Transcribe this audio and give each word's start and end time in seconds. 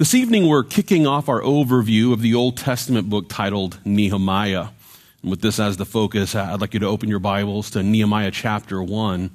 This 0.00 0.14
evening, 0.14 0.48
we're 0.48 0.64
kicking 0.64 1.06
off 1.06 1.28
our 1.28 1.42
overview 1.42 2.14
of 2.14 2.22
the 2.22 2.34
Old 2.34 2.56
Testament 2.56 3.10
book 3.10 3.26
titled 3.28 3.80
Nehemiah. 3.84 4.68
And 5.20 5.30
with 5.30 5.42
this 5.42 5.60
as 5.60 5.76
the 5.76 5.84
focus, 5.84 6.34
uh, 6.34 6.42
I'd 6.50 6.62
like 6.62 6.72
you 6.72 6.80
to 6.80 6.86
open 6.86 7.10
your 7.10 7.18
Bibles 7.18 7.68
to 7.72 7.82
Nehemiah 7.82 8.30
chapter 8.30 8.82
1. 8.82 9.20
And 9.20 9.30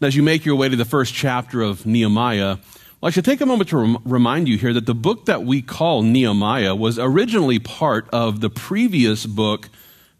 as 0.00 0.16
you 0.16 0.22
make 0.22 0.46
your 0.46 0.56
way 0.56 0.70
to 0.70 0.76
the 0.76 0.86
first 0.86 1.12
chapter 1.12 1.60
of 1.60 1.84
Nehemiah, 1.84 2.56
well, 2.56 3.08
I 3.08 3.10
should 3.10 3.26
take 3.26 3.42
a 3.42 3.44
moment 3.44 3.68
to 3.68 3.76
rem- 3.76 3.98
remind 4.06 4.48
you 4.48 4.56
here 4.56 4.72
that 4.72 4.86
the 4.86 4.94
book 4.94 5.26
that 5.26 5.44
we 5.44 5.60
call 5.60 6.00
Nehemiah 6.00 6.74
was 6.74 6.98
originally 6.98 7.58
part 7.58 8.08
of 8.08 8.40
the 8.40 8.48
previous 8.48 9.26
book 9.26 9.68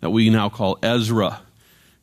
that 0.01 0.11
we 0.11 0.29
now 0.29 0.51
call 0.51 0.79
Ezra. 0.83 1.41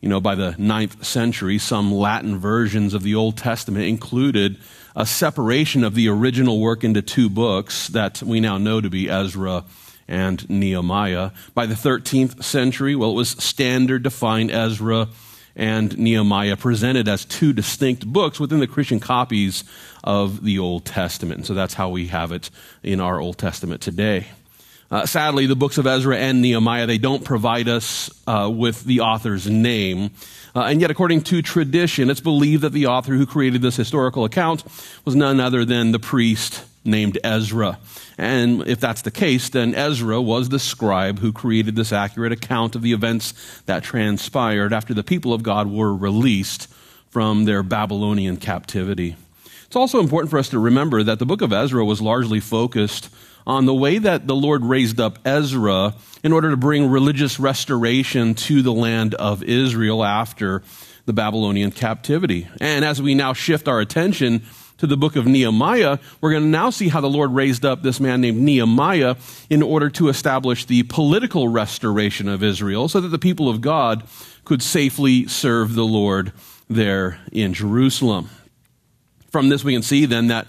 You 0.05 0.09
know, 0.09 0.21
by 0.21 0.35
the 0.35 0.53
ninth 0.59 1.03
century, 1.03 1.57
some 1.57 1.91
Latin 1.91 2.37
versions 2.37 2.93
of 2.93 3.01
the 3.01 3.15
Old 3.15 3.37
Testament 3.37 3.85
included 3.85 4.59
a 4.95 5.03
separation 5.03 5.83
of 5.83 5.95
the 5.95 6.09
original 6.09 6.59
work 6.59 6.83
into 6.83 7.01
two 7.01 7.27
books 7.27 7.87
that 7.87 8.21
we 8.21 8.39
now 8.39 8.59
know 8.59 8.79
to 8.79 8.89
be 8.91 9.09
Ezra 9.09 9.63
and 10.07 10.47
Nehemiah. 10.47 11.31
By 11.55 11.65
the 11.65 11.73
13th 11.73 12.43
century, 12.43 12.95
well, 12.95 13.09
it 13.09 13.15
was 13.15 13.29
standard 13.29 14.03
to 14.03 14.11
find 14.11 14.51
Ezra 14.51 15.07
and 15.55 15.97
Nehemiah 15.97 16.55
presented 16.55 17.07
as 17.07 17.25
two 17.25 17.51
distinct 17.51 18.05
books 18.05 18.39
within 18.39 18.59
the 18.59 18.67
Christian 18.67 18.99
copies 18.99 19.63
of 20.03 20.43
the 20.43 20.59
Old 20.59 20.85
Testament. 20.85 21.39
And 21.39 21.47
so 21.47 21.55
that's 21.55 21.73
how 21.73 21.89
we 21.89 22.09
have 22.09 22.31
it 22.31 22.51
in 22.83 22.99
our 22.99 23.19
Old 23.19 23.39
Testament 23.39 23.81
today. 23.81 24.27
Uh, 24.91 25.05
sadly, 25.05 25.47
the 25.47 25.55
books 25.55 25.77
of 25.77 25.87
Ezra 25.87 26.17
and 26.17 26.41
Nehemiah, 26.41 26.85
they 26.85 26.99
don't 26.99 27.23
provide 27.23 27.67
us 27.67 28.09
uh, 28.27 28.51
with 28.53 28.83
the 28.83 28.99
author's 28.99 29.49
name. 29.49 30.11
Uh, 30.55 30.61
and 30.61 30.79
yet, 30.79 30.91
according 30.91 31.21
to 31.21 31.41
tradition, 31.41 32.09
it's 32.09 32.19
believed 32.19 32.61
that 32.61 32.71
the 32.71 32.85
author 32.85 33.13
who 33.13 33.25
created 33.25 33.61
this 33.61 33.75
historical 33.75 34.25
account 34.25 34.63
was 35.03 35.15
none 35.15 35.39
other 35.39 35.65
than 35.65 35.91
the 35.91 35.99
priest 35.99 36.63
named 36.85 37.17
Ezra. 37.23 37.79
And 38.17 38.65
if 38.67 38.79
that's 38.79 39.01
the 39.01 39.11
case, 39.11 39.49
then 39.49 39.73
Ezra 39.73 40.21
was 40.21 40.49
the 40.49 40.59
scribe 40.59 41.19
who 41.19 41.33
created 41.33 41.75
this 41.75 41.91
accurate 41.91 42.31
account 42.31 42.75
of 42.75 42.83
the 42.83 42.93
events 42.93 43.33
that 43.65 43.83
transpired 43.83 44.71
after 44.71 44.93
the 44.93 45.03
people 45.03 45.33
of 45.33 45.43
God 45.43 45.69
were 45.69 45.93
released 45.93 46.69
from 47.09 47.45
their 47.45 47.63
Babylonian 47.63 48.37
captivity. 48.37 49.15
It's 49.65 49.75
also 49.75 49.99
important 49.99 50.29
for 50.29 50.37
us 50.37 50.49
to 50.49 50.59
remember 50.59 51.01
that 51.03 51.19
the 51.19 51.25
book 51.25 51.41
of 51.41 51.51
Ezra 51.51 51.83
was 51.83 52.01
largely 52.01 52.39
focused 52.39 53.09
on 53.47 53.65
the 53.65 53.73
way 53.73 53.97
that 53.97 54.27
the 54.27 54.35
Lord 54.35 54.65
raised 54.65 54.99
up 54.99 55.19
Ezra 55.25 55.95
in 56.23 56.33
order 56.33 56.49
to 56.49 56.57
bring 56.57 56.89
religious 56.89 57.39
restoration 57.39 58.33
to 58.33 58.61
the 58.61 58.73
land 58.73 59.13
of 59.15 59.43
Israel 59.43 60.03
after 60.03 60.63
the 61.05 61.13
Babylonian 61.13 61.71
captivity. 61.71 62.47
And 62.59 62.83
as 62.83 63.01
we 63.01 63.13
now 63.13 63.33
shift 63.33 63.67
our 63.67 63.79
attention 63.79 64.43
to 64.77 64.87
the 64.87 64.97
book 64.97 65.15
of 65.15 65.25
Nehemiah, 65.25 65.99
we're 66.19 66.31
going 66.31 66.43
to 66.43 66.49
now 66.49 66.69
see 66.69 66.89
how 66.89 66.99
the 66.99 67.09
Lord 67.09 67.31
raised 67.31 67.63
up 67.63 67.81
this 67.81 67.99
man 67.99 68.21
named 68.21 68.41
Nehemiah 68.41 69.15
in 69.49 69.61
order 69.61 69.89
to 69.91 70.09
establish 70.09 70.65
the 70.65 70.83
political 70.83 71.47
restoration 71.47 72.27
of 72.27 72.43
Israel 72.43 72.89
so 72.89 72.99
that 72.99 73.09
the 73.09 73.19
people 73.19 73.47
of 73.47 73.61
God 73.61 74.03
could 74.43 74.61
safely 74.61 75.27
serve 75.27 75.75
the 75.75 75.85
Lord 75.85 76.33
there 76.69 77.19
in 77.31 77.53
Jerusalem. 77.53 78.29
From 79.29 79.49
this, 79.49 79.63
we 79.63 79.73
can 79.73 79.83
see 79.83 80.05
then 80.05 80.27
that 80.27 80.47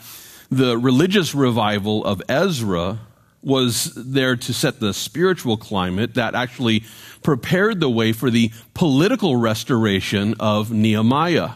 the 0.50 0.78
religious 0.78 1.34
revival 1.34 2.04
of 2.04 2.22
Ezra 2.28 2.98
was 3.42 3.92
there 3.94 4.34
to 4.34 4.52
set 4.52 4.80
the 4.80 4.92
spiritual 4.92 5.56
climate 5.56 6.14
that 6.14 6.34
actually 6.34 6.82
prepared 7.22 7.80
the 7.80 7.90
way 7.90 8.12
for 8.12 8.30
the 8.30 8.50
political 8.74 9.36
restoration 9.36 10.34
of 10.40 10.72
Nehemiah. 10.72 11.50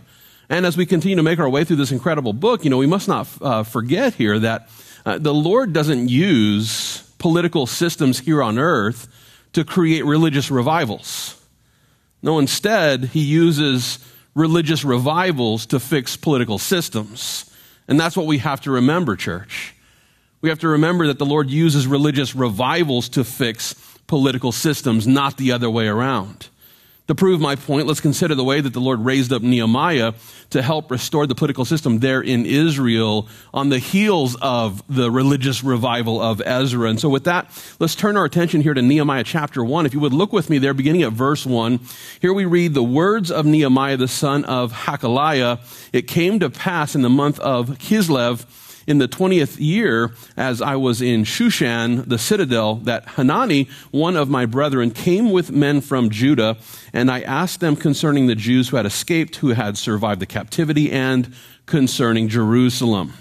And 0.49 0.67
as 0.67 0.77
we 0.77 0.87
continue 0.87 1.17
to 1.17 1.23
make 1.23 1.39
our 1.39 1.49
way 1.49 1.65
through 1.65 1.77
this 1.77 1.93
incredible 1.93 2.33
book, 2.33 2.65
you 2.65 2.71
know, 2.71 2.77
we 2.77 2.87
must 2.87 3.09
not 3.09 3.29
uh, 3.41 3.63
forget 3.65 4.15
here 4.15 4.39
that 4.39 4.69
uh, 5.05 5.19
the 5.19 5.35
Lord 5.35 5.73
doesn't 5.73 6.09
use 6.09 7.03
political 7.19 7.67
systems 7.67 8.21
here 8.21 8.43
on 8.43 8.59
earth 8.59 9.09
to 9.53 9.65
create 9.65 10.05
religious 10.05 10.51
revivals. 10.51 11.41
No, 12.23 12.39
instead, 12.39 13.07
he 13.07 13.21
uses 13.21 13.99
religious 14.35 14.85
revivals 14.85 15.67
to 15.67 15.81
fix 15.81 16.17
political 16.17 16.59
systems. 16.59 17.50
And 17.91 17.99
that's 17.99 18.17
what 18.17 18.27
we 18.27 18.39
have 18.39 18.61
to 18.63 18.71
remember, 18.71 19.17
church. 19.17 19.75
We 20.41 20.49
have 20.49 20.61
to 20.61 20.69
remember 20.69 21.09
that 21.09 21.19
the 21.19 21.27
Lord 21.27 21.51
uses 21.51 21.87
religious 21.87 22.35
revivals 22.35 23.09
to 23.11 23.25
fix 23.25 23.75
political 24.07 24.53
systems, 24.53 25.07
not 25.07 25.37
the 25.37 25.53
other 25.53 25.69
way 25.69 25.89
around. 25.89 26.49
To 27.11 27.15
prove 27.17 27.41
my 27.41 27.57
point, 27.57 27.89
let's 27.89 28.01
consider 28.01 28.37
the 28.37 28.45
way 28.45 28.61
that 28.61 28.73
the 28.73 28.81
Lord 28.81 29.05
raised 29.05 29.33
up 29.33 29.43
Nehemiah 29.43 30.13
to 30.51 30.63
help 30.63 30.93
restore 30.93 31.27
the 31.27 31.35
political 31.35 31.65
system 31.65 31.99
there 31.99 32.21
in 32.21 32.47
Israel 32.47 33.27
on 33.53 33.69
the 33.69 33.81
heels 33.81 34.37
of 34.41 34.81
the 34.89 35.11
religious 35.11 35.65
revival 35.65 36.23
of 36.23 36.41
Ezra. 36.41 36.89
And 36.89 37.01
so, 37.01 37.09
with 37.09 37.25
that, 37.25 37.51
let's 37.81 37.97
turn 37.97 38.17
our 38.17 38.25
attention 38.25 38.61
here 38.61 38.75
to 38.75 38.81
Nehemiah 38.81 39.25
chapter 39.25 39.65
1. 39.65 39.87
If 39.87 39.93
you 39.93 39.99
would 39.99 40.13
look 40.13 40.33
with 40.33 40.49
me 40.49 40.59
there, 40.59 40.73
beginning 40.73 41.03
at 41.03 41.13
verse 41.13 41.45
1, 41.45 41.81
here 42.21 42.33
we 42.33 42.45
read 42.45 42.75
the 42.75 42.85
words 42.85 43.33
of 43.33 43.45
Nehemiah, 43.45 43.97
the 43.97 44.07
son 44.07 44.45
of 44.45 44.73
Hachaliah. 44.73 45.59
It 45.93 46.03
came 46.03 46.39
to 46.39 46.49
pass 46.49 46.95
in 46.95 47.03
the 47.03 47.11
month 47.11 47.41
of 47.41 47.71
Kislev 47.71 48.47
in 48.91 48.99
the 48.99 49.07
20th 49.07 49.61
year, 49.61 50.11
as 50.37 50.61
I 50.61 50.75
was 50.75 51.01
in 51.01 51.23
Shushan, 51.23 52.09
the 52.09 52.19
citadel, 52.19 52.75
that 52.75 53.11
Hanani, 53.11 53.69
one 53.93 54.17
of 54.17 54.29
my 54.29 54.47
brethren, 54.47 54.91
came 54.91 55.31
with 55.31 55.53
men 55.53 55.81
from 55.81 56.11
Judah, 56.11 56.57
and 56.93 57.09
I 57.09 57.21
asked 57.21 57.61
them 57.61 57.77
concerning 57.77 58.27
the 58.27 58.35
Jews 58.35 58.69
who 58.69 58.77
had 58.77 58.87
escaped, 58.87 59.37
who 59.37 59.51
had 59.51 59.79
survived 59.79 60.21
the 60.21 60.27
captivity, 60.27 60.91
and 60.91 61.33
concerning 61.67 62.29
Jerusalem. 62.29 63.13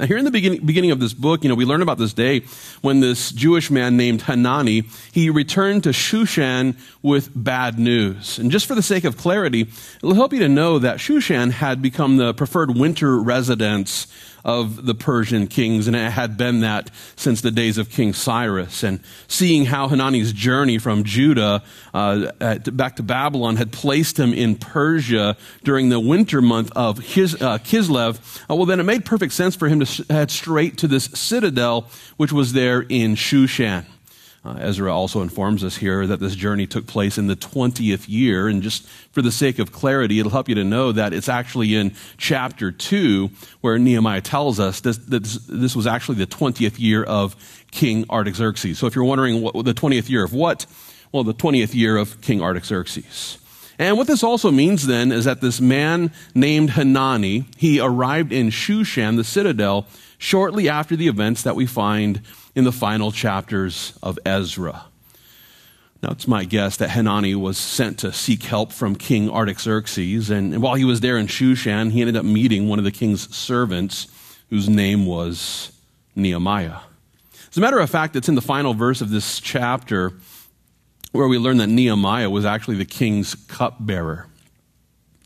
Now, 0.00 0.06
here 0.06 0.16
in 0.16 0.24
the 0.24 0.30
beginning, 0.30 0.64
beginning, 0.64 0.92
of 0.92 1.00
this 1.00 1.12
book, 1.12 1.42
you 1.42 1.50
know, 1.50 1.54
we 1.54 1.66
learn 1.66 1.82
about 1.82 1.98
this 1.98 2.14
day 2.14 2.40
when 2.80 3.00
this 3.00 3.32
Jewish 3.32 3.70
man 3.70 3.98
named 3.98 4.22
Hanani, 4.22 4.84
he 5.12 5.28
returned 5.28 5.84
to 5.84 5.90
Shushan 5.90 6.78
with 7.02 7.30
bad 7.34 7.78
news. 7.78 8.38
And 8.38 8.50
just 8.50 8.64
for 8.64 8.74
the 8.74 8.82
sake 8.82 9.04
of 9.04 9.18
clarity, 9.18 9.68
it'll 9.96 10.14
help 10.14 10.32
you 10.32 10.38
to 10.38 10.48
know 10.48 10.78
that 10.78 10.98
Shushan 10.98 11.50
had 11.50 11.82
become 11.82 12.16
the 12.16 12.32
preferred 12.32 12.78
winter 12.78 13.20
residence 13.20 14.06
of 14.44 14.86
the 14.86 14.94
Persian 14.94 15.46
kings, 15.46 15.86
and 15.86 15.96
it 15.96 16.10
had 16.10 16.36
been 16.36 16.60
that 16.60 16.90
since 17.16 17.40
the 17.40 17.50
days 17.50 17.78
of 17.78 17.90
King 17.90 18.12
Cyrus. 18.12 18.82
And 18.82 19.00
seeing 19.28 19.66
how 19.66 19.88
Hanani's 19.88 20.32
journey 20.32 20.78
from 20.78 21.04
Judah 21.04 21.62
uh, 21.92 22.56
back 22.72 22.96
to 22.96 23.02
Babylon 23.02 23.56
had 23.56 23.72
placed 23.72 24.18
him 24.18 24.32
in 24.32 24.56
Persia 24.56 25.36
during 25.64 25.88
the 25.88 26.00
winter 26.00 26.40
month 26.40 26.70
of 26.74 26.98
his, 26.98 27.34
uh, 27.34 27.58
Kislev, 27.58 28.18
uh, 28.50 28.54
well, 28.54 28.66
then 28.66 28.80
it 28.80 28.84
made 28.84 29.04
perfect 29.04 29.32
sense 29.32 29.56
for 29.56 29.68
him 29.68 29.80
to 29.80 30.04
head 30.12 30.30
straight 30.30 30.78
to 30.78 30.88
this 30.88 31.04
citadel, 31.04 31.88
which 32.16 32.32
was 32.32 32.52
there 32.52 32.80
in 32.82 33.14
Shushan. 33.14 33.84
Uh, 34.42 34.56
Ezra 34.58 34.94
also 34.94 35.20
informs 35.20 35.62
us 35.62 35.76
here 35.76 36.06
that 36.06 36.18
this 36.18 36.34
journey 36.34 36.66
took 36.66 36.86
place 36.86 37.18
in 37.18 37.26
the 37.26 37.36
20th 37.36 38.08
year. 38.08 38.48
And 38.48 38.62
just 38.62 38.88
for 39.12 39.20
the 39.20 39.30
sake 39.30 39.58
of 39.58 39.70
clarity, 39.70 40.18
it'll 40.18 40.30
help 40.30 40.48
you 40.48 40.54
to 40.54 40.64
know 40.64 40.92
that 40.92 41.12
it's 41.12 41.28
actually 41.28 41.74
in 41.74 41.94
chapter 42.16 42.72
2 42.72 43.30
where 43.60 43.78
Nehemiah 43.78 44.22
tells 44.22 44.58
us 44.58 44.80
this, 44.80 44.96
this, 44.96 45.34
this 45.46 45.76
was 45.76 45.86
actually 45.86 46.16
the 46.16 46.26
20th 46.26 46.78
year 46.78 47.04
of 47.04 47.36
King 47.70 48.06
Artaxerxes. 48.08 48.78
So 48.78 48.86
if 48.86 48.94
you're 48.94 49.04
wondering 49.04 49.42
what, 49.42 49.52
the 49.64 49.74
20th 49.74 50.08
year 50.08 50.24
of 50.24 50.32
what, 50.32 50.64
well, 51.12 51.22
the 51.22 51.34
20th 51.34 51.74
year 51.74 51.98
of 51.98 52.22
King 52.22 52.40
Artaxerxes. 52.40 53.36
And 53.78 53.98
what 53.98 54.06
this 54.06 54.22
also 54.22 54.50
means 54.50 54.86
then 54.86 55.12
is 55.12 55.26
that 55.26 55.42
this 55.42 55.60
man 55.60 56.12
named 56.34 56.70
Hanani, 56.70 57.44
he 57.58 57.78
arrived 57.78 58.32
in 58.32 58.48
Shushan, 58.48 59.16
the 59.16 59.24
citadel, 59.24 59.86
shortly 60.18 60.68
after 60.68 60.96
the 60.96 61.08
events 61.08 61.42
that 61.42 61.56
we 61.56 61.66
find 61.66 62.22
in 62.54 62.64
the 62.64 62.72
final 62.72 63.12
chapters 63.12 63.98
of 64.02 64.18
Ezra. 64.24 64.84
Now, 66.02 66.10
it's 66.12 66.26
my 66.26 66.44
guess 66.44 66.78
that 66.78 66.90
Hanani 66.90 67.34
was 67.34 67.58
sent 67.58 67.98
to 67.98 68.12
seek 68.12 68.44
help 68.44 68.72
from 68.72 68.96
King 68.96 69.28
Artaxerxes, 69.28 70.30
and 70.30 70.62
while 70.62 70.74
he 70.74 70.84
was 70.84 71.00
there 71.00 71.18
in 71.18 71.26
Shushan, 71.26 71.90
he 71.90 72.00
ended 72.00 72.16
up 72.16 72.24
meeting 72.24 72.68
one 72.68 72.78
of 72.78 72.84
the 72.86 72.90
king's 72.90 73.34
servants, 73.34 74.06
whose 74.48 74.68
name 74.68 75.04
was 75.04 75.72
Nehemiah. 76.16 76.78
As 77.50 77.58
a 77.58 77.60
matter 77.60 77.78
of 77.78 77.90
fact, 77.90 78.16
it's 78.16 78.28
in 78.28 78.34
the 78.34 78.40
final 78.40 78.74
verse 78.74 79.00
of 79.00 79.10
this 79.10 79.40
chapter 79.40 80.14
where 81.12 81.28
we 81.28 81.38
learn 81.38 81.58
that 81.58 81.66
Nehemiah 81.66 82.30
was 82.30 82.44
actually 82.44 82.76
the 82.76 82.84
king's 82.84 83.34
cupbearer. 83.34 84.26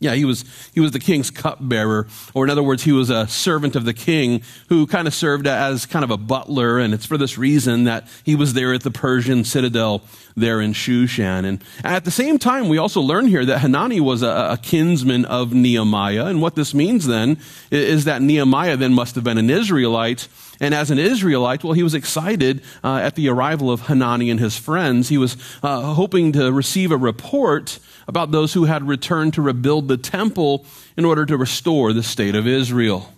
Yeah, 0.05 0.15
he 0.15 0.27
was, 0.27 0.45
he 0.75 0.81
was 0.81 0.93
the 0.93 0.99
king's 0.99 1.31
cupbearer, 1.31 2.07
or 2.35 2.45
in 2.45 2.51
other 2.51 2.63
words, 2.63 2.83
he 2.83 2.93
was 2.93 3.09
a 3.09 3.27
servant 3.27 3.75
of 3.75 3.87
the 3.87 3.95
king 3.95 4.43
who 4.69 4.87
kind 4.87 5.09
of 5.09 5.15
served 5.15 5.47
as 5.47 5.87
kind 5.87 6.05
of 6.05 6.11
a 6.11 6.19
butler, 6.19 6.79
and 6.79 6.93
it's 6.93 7.07
for 7.07 7.17
this 7.17 7.39
reason 7.39 7.85
that 7.85 8.07
he 8.23 8.35
was 8.35 8.53
there 8.53 8.75
at 8.75 8.83
the 8.83 8.91
Persian 8.91 9.45
citadel 9.45 10.03
there 10.37 10.61
in 10.61 10.75
Shushan. 10.75 11.47
And 11.47 11.65
at 11.83 12.05
the 12.05 12.11
same 12.11 12.39
time, 12.39 12.69
we 12.69 12.77
also 12.77 13.01
learn 13.01 13.27
here 13.27 13.47
that 13.47 13.61
Hanani 13.61 13.99
was 14.01 14.23
a, 14.23 14.51
a 14.53 14.59
kinsman 14.61 15.25
of 15.25 15.55
Nehemiah, 15.55 16.27
and 16.27 16.43
what 16.43 16.55
this 16.55 16.75
means 16.75 17.07
then 17.07 17.39
is 17.71 18.05
that 18.05 18.21
Nehemiah 18.21 18.77
then 18.77 18.93
must 18.93 19.15
have 19.15 19.25
been 19.25 19.39
an 19.39 19.49
Israelite, 19.49 20.29
and 20.61 20.75
as 20.75 20.91
an 20.91 20.99
Israelite, 20.99 21.65
well, 21.65 21.73
he 21.73 21.83
was 21.83 21.95
excited 21.95 22.63
uh, 22.83 22.97
at 22.97 23.15
the 23.15 23.29
arrival 23.29 23.71
of 23.71 23.83
Hanani 23.83 24.31
and 24.31 24.41
his 24.41 24.57
friends. 24.57 25.09
He 25.09 25.19
was 25.19 25.37
uh, 25.63 25.95
hoping 25.95 26.33
to 26.33 26.53
receive 26.53 26.91
a 26.91 26.97
report 26.97 27.79
about 28.07 28.31
those 28.31 28.53
who 28.53 28.65
had 28.65 28.87
returned 28.87 29.35
to 29.35 29.43
rebuild 29.43 29.89
the 29.89 29.97
temple 29.97 30.65
in 30.97 31.05
order 31.05 31.27
to 31.27 31.37
restore 31.37 31.93
the 31.93 32.03
state 32.03 32.35
of 32.35 32.47
Israel. 32.47 33.13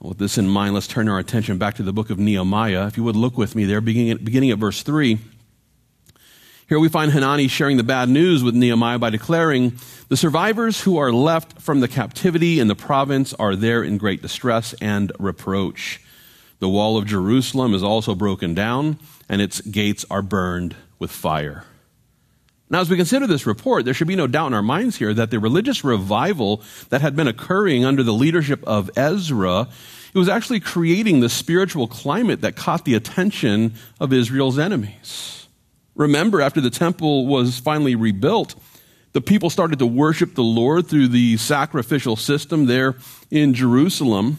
With 0.00 0.18
this 0.18 0.36
in 0.36 0.48
mind, 0.48 0.74
let's 0.74 0.86
turn 0.86 1.08
our 1.08 1.18
attention 1.18 1.56
back 1.56 1.76
to 1.76 1.82
the 1.82 1.92
book 1.92 2.10
of 2.10 2.18
Nehemiah. 2.18 2.86
If 2.86 2.96
you 2.96 3.04
would 3.04 3.16
look 3.16 3.38
with 3.38 3.54
me 3.54 3.64
there, 3.64 3.80
beginning 3.80 4.10
at, 4.10 4.24
beginning 4.24 4.50
at 4.50 4.58
verse 4.58 4.82
3. 4.82 5.18
Here 6.66 6.78
we 6.78 6.88
find 6.88 7.12
Hanani 7.12 7.48
sharing 7.48 7.76
the 7.76 7.82
bad 7.82 8.08
news 8.08 8.42
with 8.42 8.54
Nehemiah 8.54 8.98
by 8.98 9.10
declaring, 9.10 9.72
The 10.08 10.16
survivors 10.16 10.80
who 10.80 10.96
are 10.96 11.12
left 11.12 11.60
from 11.60 11.80
the 11.80 11.88
captivity 11.88 12.58
in 12.58 12.68
the 12.68 12.74
province 12.74 13.34
are 13.34 13.54
there 13.54 13.82
in 13.82 13.98
great 13.98 14.22
distress 14.22 14.74
and 14.80 15.12
reproach. 15.18 16.00
The 16.64 16.70
wall 16.70 16.96
of 16.96 17.04
Jerusalem 17.04 17.74
is 17.74 17.82
also 17.82 18.14
broken 18.14 18.54
down, 18.54 18.98
and 19.28 19.42
its 19.42 19.60
gates 19.60 20.06
are 20.10 20.22
burned 20.22 20.74
with 20.98 21.10
fire. 21.10 21.64
Now, 22.70 22.80
as 22.80 22.88
we 22.88 22.96
consider 22.96 23.26
this 23.26 23.44
report, 23.44 23.84
there 23.84 23.92
should 23.92 24.08
be 24.08 24.16
no 24.16 24.26
doubt 24.26 24.46
in 24.46 24.54
our 24.54 24.62
minds 24.62 24.96
here 24.96 25.12
that 25.12 25.30
the 25.30 25.38
religious 25.38 25.84
revival 25.84 26.62
that 26.88 27.02
had 27.02 27.14
been 27.14 27.28
occurring 27.28 27.84
under 27.84 28.02
the 28.02 28.14
leadership 28.14 28.64
of 28.66 28.90
Ezra, 28.96 29.68
it 30.14 30.18
was 30.18 30.30
actually 30.30 30.58
creating 30.58 31.20
the 31.20 31.28
spiritual 31.28 31.86
climate 31.86 32.40
that 32.40 32.56
caught 32.56 32.86
the 32.86 32.94
attention 32.94 33.74
of 34.00 34.14
Israel's 34.14 34.58
enemies. 34.58 35.46
Remember, 35.94 36.40
after 36.40 36.62
the 36.62 36.70
temple 36.70 37.26
was 37.26 37.58
finally 37.58 37.94
rebuilt, 37.94 38.54
the 39.12 39.20
people 39.20 39.50
started 39.50 39.80
to 39.80 39.86
worship 39.86 40.34
the 40.34 40.42
Lord 40.42 40.86
through 40.86 41.08
the 41.08 41.36
sacrificial 41.36 42.16
system 42.16 42.64
there 42.64 42.96
in 43.30 43.52
Jerusalem. 43.52 44.38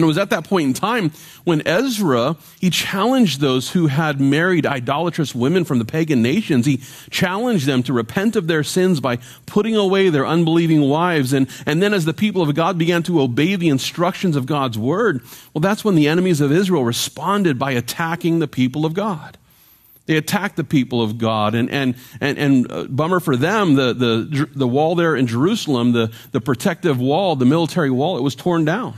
And 0.00 0.04
it 0.04 0.06
was 0.06 0.16
at 0.16 0.30
that 0.30 0.44
point 0.44 0.66
in 0.66 0.72
time 0.72 1.12
when 1.44 1.60
Ezra, 1.66 2.36
he 2.58 2.70
challenged 2.70 3.38
those 3.38 3.72
who 3.72 3.88
had 3.88 4.18
married 4.18 4.64
idolatrous 4.64 5.34
women 5.34 5.66
from 5.66 5.78
the 5.78 5.84
pagan 5.84 6.22
nations. 6.22 6.64
He 6.64 6.78
challenged 7.10 7.66
them 7.66 7.82
to 7.82 7.92
repent 7.92 8.34
of 8.34 8.46
their 8.46 8.64
sins 8.64 8.98
by 8.98 9.18
putting 9.44 9.76
away 9.76 10.08
their 10.08 10.26
unbelieving 10.26 10.80
wives. 10.80 11.34
And, 11.34 11.50
and 11.66 11.82
then 11.82 11.92
as 11.92 12.06
the 12.06 12.14
people 12.14 12.40
of 12.40 12.54
God 12.54 12.78
began 12.78 13.02
to 13.02 13.20
obey 13.20 13.56
the 13.56 13.68
instructions 13.68 14.36
of 14.36 14.46
God's 14.46 14.78
word, 14.78 15.20
well, 15.52 15.60
that's 15.60 15.84
when 15.84 15.96
the 15.96 16.08
enemies 16.08 16.40
of 16.40 16.50
Israel 16.50 16.82
responded 16.82 17.58
by 17.58 17.72
attacking 17.72 18.38
the 18.38 18.48
people 18.48 18.86
of 18.86 18.94
God. 18.94 19.36
They 20.06 20.16
attacked 20.16 20.56
the 20.56 20.64
people 20.64 21.02
of 21.02 21.18
God. 21.18 21.54
And, 21.54 21.68
and, 21.68 21.94
and, 22.22 22.38
and 22.38 22.72
uh, 22.72 22.84
bummer 22.84 23.20
for 23.20 23.36
them, 23.36 23.74
the, 23.74 23.92
the, 23.92 24.48
the 24.54 24.66
wall 24.66 24.94
there 24.94 25.14
in 25.14 25.26
Jerusalem, 25.26 25.92
the, 25.92 26.10
the 26.32 26.40
protective 26.40 26.98
wall, 26.98 27.36
the 27.36 27.44
military 27.44 27.90
wall, 27.90 28.16
it 28.16 28.22
was 28.22 28.34
torn 28.34 28.64
down. 28.64 28.94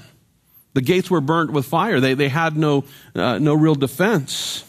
The 0.74 0.80
gates 0.80 1.10
were 1.10 1.20
burnt 1.20 1.52
with 1.52 1.66
fire. 1.66 2.00
They, 2.00 2.14
they 2.14 2.28
had 2.28 2.56
no, 2.56 2.84
uh, 3.14 3.38
no 3.38 3.54
real 3.54 3.74
defense. 3.74 4.64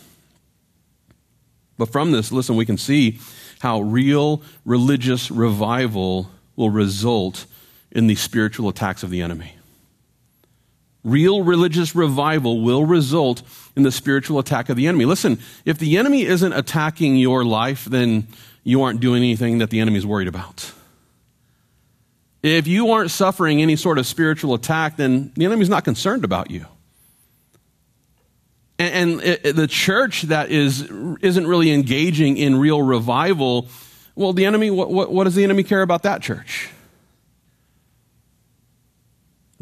But 1.78 1.92
from 1.92 2.12
this, 2.12 2.32
listen, 2.32 2.56
we 2.56 2.66
can 2.66 2.78
see 2.78 3.20
how 3.60 3.82
real 3.82 4.42
religious 4.66 5.32
revival 5.32 6.30
will 6.56 6.70
result 6.70 7.46
in 7.92 8.08
the 8.08 8.16
spiritual 8.16 8.70
attacks 8.70 9.04
of 9.04 9.10
the 9.10 9.22
enemy. 9.22 9.56
Real 11.04 11.44
religious 11.44 11.96
revival 11.96 12.62
will 12.62 12.86
result 12.86 13.42
in 13.76 13.84
the 13.84 13.92
spiritual 13.92 14.40
attack 14.40 14.70
of 14.70 14.78
the 14.78 14.88
enemy. 14.88 15.06
Listen, 15.06 15.40
if 15.66 15.78
the 15.78 15.98
enemy 15.98 16.24
isn't 16.24 16.54
attacking 16.54 17.18
your 17.18 17.44
life, 17.44 17.86
then 17.86 18.28
you 18.64 18.82
aren't 18.82 19.00
doing 19.00 19.24
anything 19.24 19.58
that 19.58 19.70
the 19.70 19.80
enemy 19.80 19.98
is 19.98 20.06
worried 20.06 20.28
about. 20.28 20.72
If 22.44 22.68
you 22.68 22.92
aren't 22.92 23.10
suffering 23.10 23.62
any 23.62 23.78
sort 23.78 23.98
of 23.98 24.06
spiritual 24.06 24.54
attack, 24.54 24.98
then 24.98 25.32
the 25.36 25.46
enemy's 25.46 25.70
not 25.70 25.86
concerned 25.86 26.26
about 26.26 26.52
you. 26.52 26.66
And, 28.78 28.94
and 29.12 29.22
it, 29.22 29.56
the 29.56 29.68
church 29.68 30.24
that 30.24 30.52
is, 30.52 30.82
isn't 31.22 31.48
really 31.48 31.72
engaging 31.72 32.36
in 32.36 32.60
real 32.60 32.82
revival, 32.82 33.70
well, 34.16 34.34
the 34.34 34.46
enemy, 34.46 34.70
what, 34.70 34.92
what, 34.92 35.12
what 35.12 35.24
does 35.24 35.36
the 35.36 35.44
enemy 35.44 35.64
care 35.64 35.82
about 35.82 36.04
that 36.04 36.22
church? 36.22 36.70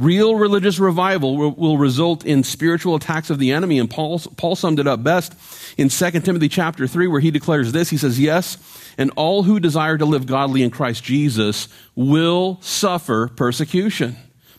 Real 0.02 0.36
religious 0.36 0.80
revival 0.80 1.38
will, 1.38 1.52
will, 1.52 1.78
result 1.78 2.26
in 2.26 2.44
spiritual 2.44 2.96
attacks 2.96 3.30
of 3.30 3.38
the 3.38 3.52
enemy. 3.52 3.78
And 3.78 3.88
Paul, 3.88 4.18
Paul 4.18 4.56
summed 4.56 4.80
it 4.80 4.88
up 4.88 5.04
best 5.04 5.36
in 5.78 5.90
2 5.90 6.12
Timothy 6.22 6.50
chapter 6.50 6.88
3, 6.88 7.06
where 7.06 7.20
he 7.20 7.30
declares 7.30 7.72
this. 7.72 7.92
He 7.92 7.98
says, 7.98 8.20
Yes, 8.20 8.58
and 8.98 9.12
all 9.16 9.44
who 9.44 9.60
desire 9.60 10.00
to 10.00 10.06
live 10.06 10.26
godly 10.26 10.64
in 10.64 10.72
Christ 10.72 11.04
Jesus 11.04 11.68
will 11.94 12.58
suffer 12.62 13.28
persecution. 13.28 14.16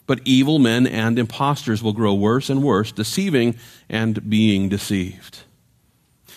But 0.06 0.20
evil 0.24 0.60
men 0.60 0.86
and 0.86 1.18
impostors 1.18 1.82
will 1.82 1.92
grow 1.92 2.14
worse 2.14 2.48
and 2.48 2.62
worse, 2.62 2.92
deceiving 2.92 3.56
and 3.88 4.30
being 4.30 4.68
deceived. 4.68 5.40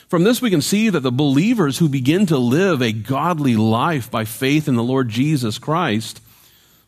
From 0.08 0.24
this, 0.24 0.42
we 0.42 0.50
can 0.50 0.62
see 0.62 0.90
that 0.90 1.02
the 1.02 1.12
believers 1.12 1.78
who 1.78 1.90
begin 1.90 2.26
to 2.26 2.40
live 2.40 2.82
a 2.82 2.92
godly 2.92 3.56
life 3.56 4.10
by 4.10 4.26
faith 4.26 4.68
in 4.68 4.76
the 4.76 4.84
Lord 4.84 5.10
Jesus 5.10 5.60
Christ 5.60 6.22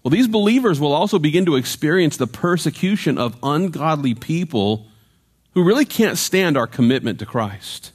well, 0.07 0.11
these 0.11 0.29
believers 0.29 0.79
will 0.79 0.93
also 0.93 1.19
begin 1.19 1.45
to 1.47 1.57
experience 1.57 2.15
the 2.15 2.27
persecution 2.27 3.17
of 3.17 3.35
ungodly 3.43 4.13
people 4.13 4.87
who 5.51 5.65
really 5.65 5.83
can't 5.83 6.17
stand 6.17 6.55
our 6.55 6.65
commitment 6.65 7.19
to 7.19 7.25
Christ. 7.25 7.91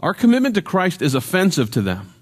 Our 0.00 0.12
commitment 0.12 0.56
to 0.56 0.60
Christ 0.60 1.00
is 1.00 1.14
offensive 1.14 1.70
to 1.70 1.82
them. 1.82 2.12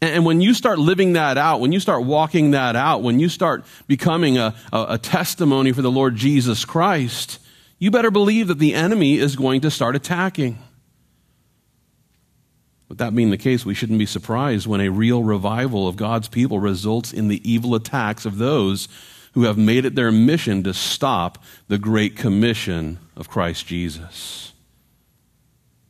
And 0.00 0.24
when 0.24 0.40
you 0.40 0.54
start 0.54 0.78
living 0.78 1.12
that 1.12 1.36
out, 1.36 1.60
when 1.60 1.72
you 1.72 1.80
start 1.80 2.04
walking 2.04 2.52
that 2.52 2.74
out, 2.74 3.02
when 3.02 3.20
you 3.20 3.28
start 3.28 3.66
becoming 3.86 4.38
a, 4.38 4.54
a, 4.72 4.86
a, 4.92 4.98
testimony 4.98 5.72
for 5.72 5.82
the 5.82 5.90
Lord 5.90 6.16
Jesus 6.16 6.64
Christ, 6.64 7.38
you 7.78 7.90
better 7.90 8.10
believe 8.10 8.48
that 8.48 8.58
the 8.58 8.72
enemy 8.72 9.18
is 9.18 9.36
going 9.36 9.60
to 9.60 9.70
start 9.70 9.94
attacking. 9.94 10.58
With 12.90 12.98
that 12.98 13.14
being 13.14 13.30
the 13.30 13.38
case, 13.38 13.64
we 13.64 13.72
shouldn't 13.72 14.00
be 14.00 14.04
surprised 14.04 14.66
when 14.66 14.80
a 14.80 14.88
real 14.88 15.22
revival 15.22 15.86
of 15.86 15.94
God's 15.94 16.26
people 16.26 16.58
results 16.58 17.12
in 17.12 17.28
the 17.28 17.40
evil 17.48 17.76
attacks 17.76 18.26
of 18.26 18.38
those 18.38 18.88
who 19.34 19.44
have 19.44 19.56
made 19.56 19.84
it 19.84 19.94
their 19.94 20.10
mission 20.10 20.64
to 20.64 20.74
stop 20.74 21.38
the 21.68 21.78
great 21.78 22.16
commission 22.16 22.98
of 23.16 23.30
Christ 23.30 23.64
Jesus. 23.68 24.52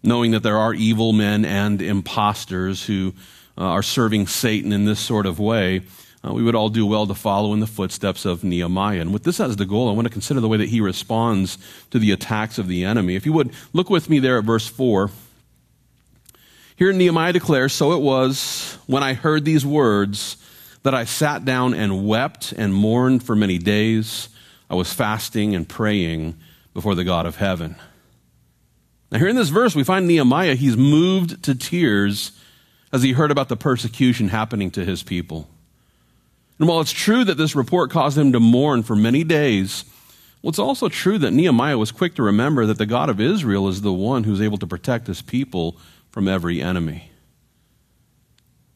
Knowing 0.02 0.32
that 0.32 0.43
there 0.43 0.58
are 0.58 0.75
evil 0.75 1.14
men 1.14 1.47
and 1.47 1.81
impostors 1.81 2.85
who 2.85 3.14
uh, 3.56 3.62
are 3.62 3.82
serving 3.82 4.26
Satan 4.26 4.70
in 4.70 4.85
this 4.85 5.00
sort 5.00 5.25
of 5.25 5.38
way, 5.38 5.81
uh, 6.23 6.35
we 6.35 6.43
would 6.43 6.55
all 6.55 6.69
do 6.69 6.85
well 6.85 7.06
to 7.06 7.14
follow 7.14 7.55
in 7.55 7.61
the 7.61 7.67
footsteps 7.67 8.26
of 8.26 8.44
Nehemiah. 8.44 9.00
And 9.00 9.11
with 9.11 9.25
this 9.25 9.41
as 9.41 9.56
the 9.56 9.64
goal, 9.64 9.88
I 9.88 9.93
want 9.93 10.06
to 10.06 10.12
consider 10.12 10.41
the 10.41 10.49
way 10.49 10.58
that 10.58 10.69
he 10.69 10.82
responds 10.82 11.56
to 11.93 11.99
the 11.99 12.12
attacks 12.12 12.58
of 12.58 12.69
the 12.69 12.85
enemy. 12.85 13.17
If 13.17 13.25
you 13.25 13.32
would 13.32 13.55
look 13.73 13.88
with 13.88 14.11
me 14.11 14.19
there 14.19 14.37
at 14.37 14.44
verse 14.44 14.69
4. 14.69 15.11
Here 16.81 16.94
Nehemiah 16.94 17.35
declares, 17.35 17.75
So 17.75 17.93
it 17.93 18.00
was 18.00 18.79
when 18.87 19.03
I 19.03 19.12
heard 19.12 19.44
these 19.44 19.67
words 19.67 20.38
that 20.82 20.94
I 20.94 21.05
sat 21.05 21.44
down 21.44 21.75
and 21.75 22.09
wept 22.09 22.53
and 22.53 22.73
mourned 22.73 23.23
for 23.23 23.37
many 23.37 23.59
days. 23.59 24.31
I 24.71 24.77
was 24.77 24.91
fasting 24.91 25.55
and 25.55 25.69
praying 25.69 26.38
before 26.73 26.94
the 26.94 27.05
God 27.05 27.26
of 27.26 27.37
heaven. 27.37 27.76
Now, 29.12 29.19
here 29.19 29.28
in 29.28 29.37
this 29.37 29.50
verse, 29.50 29.75
we 29.75 29.85
find 29.85 30.09
Nehemiah, 30.09 30.55
he's 30.55 30.78
moved 30.78 31.43
to 31.43 31.55
tears 31.55 32.33
as 32.95 33.02
he 33.02 33.12
heard 33.12 33.31
about 33.31 33.50
the 33.50 33.59
persecution 33.59 34.28
happening 34.28 34.71
to 34.71 34.83
his 34.83 35.02
people. 35.02 35.50
And 36.59 36.66
while 36.66 36.81
it's 36.81 36.93
true 36.93 37.25
that 37.25 37.37
this 37.37 37.55
report 37.55 37.90
caused 37.90 38.16
him 38.16 38.33
to 38.33 38.40
mourn 38.40 38.85
for 38.85 38.97
many 38.97 39.23
days, 39.23 39.85
well, 40.40 40.49
it's 40.49 40.59
also 40.59 40.88
true 40.88 41.19
that 41.19 41.33
Nehemiah 41.33 41.76
was 41.76 41.93
quick 41.93 42.14
to 42.14 42.23
remember 42.23 42.64
that 42.64 42.78
the 42.78 42.87
God 42.87 43.11
of 43.11 43.21
Israel 43.21 43.69
is 43.69 43.83
the 43.83 43.93
one 43.93 44.25
who's 44.25 44.40
able 44.40 44.57
to 44.57 44.66
protect 44.66 45.09
his 45.09 45.21
people 45.21 45.76
from 46.11 46.29
every 46.29 46.62
enemy. 46.62 47.11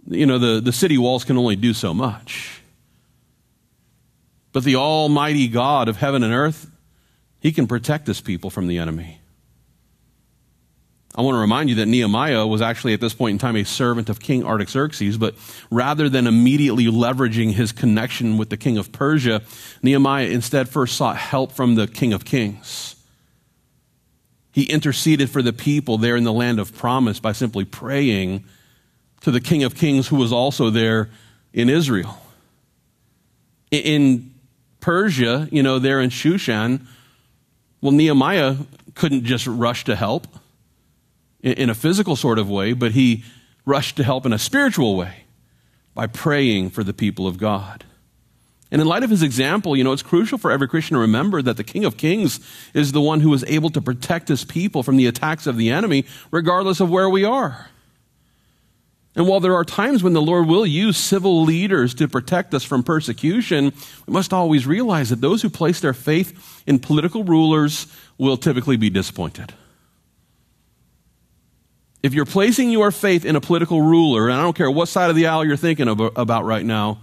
You 0.06 0.26
know, 0.26 0.38
the, 0.38 0.60
the 0.60 0.72
city 0.72 0.98
walls 0.98 1.24
can 1.24 1.36
only 1.36 1.56
do 1.56 1.72
so 1.72 1.94
much. 1.94 2.60
But 4.52 4.64
the 4.64 4.76
Almighty 4.76 5.48
God 5.48 5.88
of 5.88 5.96
heaven 5.96 6.22
and 6.22 6.32
earth, 6.32 6.70
He 7.40 7.52
can 7.52 7.66
protect 7.66 8.06
His 8.06 8.20
people 8.20 8.50
from 8.50 8.68
the 8.68 8.78
enemy. 8.78 9.20
I 11.16 11.22
want 11.22 11.36
to 11.36 11.40
remind 11.40 11.68
you 11.68 11.76
that 11.76 11.86
Nehemiah 11.86 12.44
was 12.44 12.60
actually 12.60 12.92
at 12.92 13.00
this 13.00 13.14
point 13.14 13.34
in 13.34 13.38
time 13.38 13.54
a 13.54 13.64
servant 13.64 14.08
of 14.08 14.18
King 14.18 14.44
Artaxerxes, 14.44 15.16
but 15.16 15.36
rather 15.70 16.08
than 16.08 16.26
immediately 16.26 16.86
leveraging 16.86 17.52
his 17.52 17.70
connection 17.70 18.36
with 18.36 18.50
the 18.50 18.56
king 18.56 18.78
of 18.78 18.90
Persia, 18.90 19.42
Nehemiah 19.80 20.26
instead 20.26 20.68
first 20.68 20.96
sought 20.96 21.16
help 21.16 21.52
from 21.52 21.76
the 21.76 21.86
king 21.86 22.12
of 22.12 22.24
kings. 22.24 22.93
He 24.54 24.62
interceded 24.62 25.30
for 25.30 25.42
the 25.42 25.52
people 25.52 25.98
there 25.98 26.14
in 26.14 26.22
the 26.22 26.32
land 26.32 26.60
of 26.60 26.72
promise 26.76 27.18
by 27.18 27.32
simply 27.32 27.64
praying 27.64 28.44
to 29.22 29.32
the 29.32 29.40
King 29.40 29.64
of 29.64 29.74
Kings 29.74 30.06
who 30.06 30.14
was 30.14 30.32
also 30.32 30.70
there 30.70 31.10
in 31.52 31.68
Israel. 31.68 32.16
In 33.72 34.32
Persia, 34.78 35.48
you 35.50 35.60
know, 35.60 35.80
there 35.80 35.98
in 35.98 36.08
Shushan, 36.08 36.86
well, 37.80 37.90
Nehemiah 37.90 38.54
couldn't 38.94 39.24
just 39.24 39.48
rush 39.48 39.82
to 39.86 39.96
help 39.96 40.28
in 41.42 41.68
a 41.68 41.74
physical 41.74 42.14
sort 42.14 42.38
of 42.38 42.48
way, 42.48 42.74
but 42.74 42.92
he 42.92 43.24
rushed 43.66 43.96
to 43.96 44.04
help 44.04 44.24
in 44.24 44.32
a 44.32 44.38
spiritual 44.38 44.96
way 44.96 45.24
by 45.94 46.06
praying 46.06 46.70
for 46.70 46.84
the 46.84 46.94
people 46.94 47.26
of 47.26 47.38
God. 47.38 47.82
And 48.74 48.80
in 48.80 48.88
light 48.88 49.04
of 49.04 49.10
his 49.10 49.22
example, 49.22 49.76
you 49.76 49.84
know, 49.84 49.92
it's 49.92 50.02
crucial 50.02 50.36
for 50.36 50.50
every 50.50 50.66
Christian 50.66 50.96
to 50.96 51.00
remember 51.00 51.40
that 51.40 51.56
the 51.56 51.62
King 51.62 51.84
of 51.84 51.96
Kings 51.96 52.40
is 52.74 52.90
the 52.90 53.00
one 53.00 53.20
who 53.20 53.32
is 53.32 53.44
able 53.46 53.70
to 53.70 53.80
protect 53.80 54.26
his 54.26 54.44
people 54.44 54.82
from 54.82 54.96
the 54.96 55.06
attacks 55.06 55.46
of 55.46 55.56
the 55.56 55.70
enemy, 55.70 56.06
regardless 56.32 56.80
of 56.80 56.90
where 56.90 57.08
we 57.08 57.22
are. 57.22 57.68
And 59.14 59.28
while 59.28 59.38
there 59.38 59.54
are 59.54 59.64
times 59.64 60.02
when 60.02 60.12
the 60.12 60.20
Lord 60.20 60.48
will 60.48 60.66
use 60.66 60.96
civil 60.96 61.44
leaders 61.44 61.94
to 61.94 62.08
protect 62.08 62.52
us 62.52 62.64
from 62.64 62.82
persecution, 62.82 63.72
we 64.08 64.12
must 64.12 64.32
always 64.32 64.66
realize 64.66 65.10
that 65.10 65.20
those 65.20 65.40
who 65.40 65.50
place 65.50 65.78
their 65.78 65.94
faith 65.94 66.64
in 66.66 66.80
political 66.80 67.22
rulers 67.22 67.86
will 68.18 68.36
typically 68.36 68.76
be 68.76 68.90
disappointed. 68.90 69.54
If 72.02 72.12
you're 72.12 72.24
placing 72.24 72.72
your 72.72 72.90
faith 72.90 73.24
in 73.24 73.36
a 73.36 73.40
political 73.40 73.80
ruler, 73.80 74.28
and 74.28 74.36
I 74.36 74.42
don't 74.42 74.56
care 74.56 74.68
what 74.68 74.88
side 74.88 75.10
of 75.10 75.16
the 75.16 75.28
aisle 75.28 75.44
you're 75.44 75.56
thinking 75.56 75.86
about 75.86 76.44
right 76.44 76.64
now, 76.64 76.98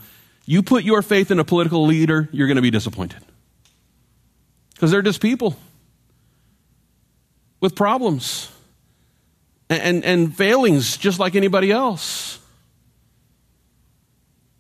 you 0.46 0.64
put 0.64 0.84
your 0.84 1.02
faith 1.02 1.32
in 1.32 1.40
a 1.40 1.44
political 1.44 1.86
leader, 1.86 2.28
you're 2.32 2.48
going 2.48 2.56
to 2.56 2.62
be 2.62 2.72
disappointed. 2.72 3.24
Because 4.74 4.92
they're 4.92 5.02
just 5.02 5.22
people 5.22 5.56
with 7.60 7.76
problems 7.76 8.52
and, 9.70 10.04
and 10.04 10.36
failings 10.36 10.98
just 10.98 11.20
like 11.20 11.36
anybody 11.36 11.72
else. 11.72 12.40